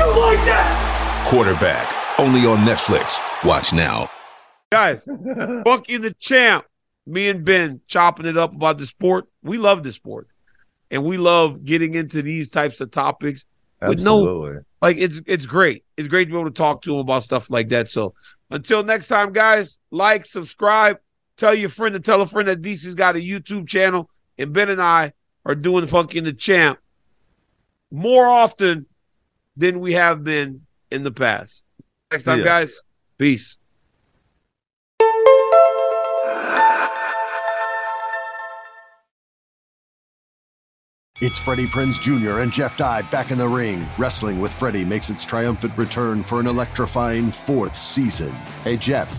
You 0.06 0.20
like 0.20 0.38
that? 0.44 1.26
Quarterback, 1.28 2.20
only 2.20 2.46
on 2.46 2.58
Netflix. 2.58 3.18
Watch 3.44 3.72
now. 3.72 4.08
Guys, 4.70 5.02
Funky 5.64 5.96
the 5.96 6.14
Champ, 6.20 6.64
me 7.08 7.28
and 7.28 7.44
Ben 7.44 7.80
chopping 7.88 8.26
it 8.26 8.36
up 8.36 8.54
about 8.54 8.78
the 8.78 8.86
sport. 8.86 9.26
We 9.42 9.58
love 9.58 9.82
the 9.82 9.90
sport. 9.90 10.28
And 10.92 11.04
we 11.04 11.16
love 11.16 11.64
getting 11.64 11.94
into 11.94 12.22
these 12.22 12.50
types 12.50 12.80
of 12.80 12.92
topics 12.92 13.46
with 13.80 13.98
Absolutely. 13.98 14.54
no 14.54 14.60
like 14.80 14.96
it's 14.96 15.20
it's 15.26 15.44
great. 15.44 15.84
It's 15.96 16.06
great 16.06 16.26
to 16.26 16.30
be 16.30 16.38
able 16.38 16.50
to 16.50 16.54
talk 16.56 16.82
to 16.82 16.94
him 16.94 17.00
about 17.00 17.24
stuff 17.24 17.50
like 17.50 17.70
that. 17.70 17.88
So 17.88 18.14
until 18.50 18.84
next 18.84 19.08
time, 19.08 19.32
guys, 19.32 19.80
like, 19.90 20.24
subscribe, 20.24 20.98
tell 21.36 21.52
your 21.52 21.70
friend 21.70 21.94
to 21.94 22.00
tell 22.00 22.22
a 22.22 22.28
friend 22.28 22.46
that 22.46 22.62
DC's 22.62 22.94
got 22.94 23.16
a 23.16 23.18
YouTube 23.18 23.66
channel, 23.66 24.08
and 24.38 24.52
Ben 24.52 24.70
and 24.70 24.80
I 24.80 25.14
are 25.44 25.56
doing 25.56 25.88
Funky 25.88 26.18
and 26.18 26.26
the 26.28 26.32
Champ 26.32 26.78
more 27.90 28.26
often 28.26 28.86
than 29.56 29.80
we 29.80 29.92
have 29.92 30.22
been 30.22 30.66
in 30.90 31.02
the 31.02 31.10
past. 31.10 31.62
Next 32.10 32.24
time, 32.24 32.40
Yeah. 32.40 32.44
guys, 32.44 32.80
peace. 33.18 33.56
It's 41.22 41.38
Freddie 41.38 41.66
Prinz 41.66 41.98
Jr. 41.98 42.40
and 42.40 42.52
Jeff 42.52 42.76
Dye 42.76 43.00
back 43.02 43.30
in 43.30 43.38
the 43.38 43.48
ring. 43.48 43.88
Wrestling 43.98 44.38
with 44.38 44.52
Freddie 44.52 44.84
makes 44.84 45.08
its 45.08 45.24
triumphant 45.24 45.76
return 45.78 46.22
for 46.22 46.40
an 46.40 46.46
electrifying 46.46 47.30
fourth 47.30 47.76
season. 47.76 48.30
Hey, 48.64 48.76
Jeff, 48.76 49.18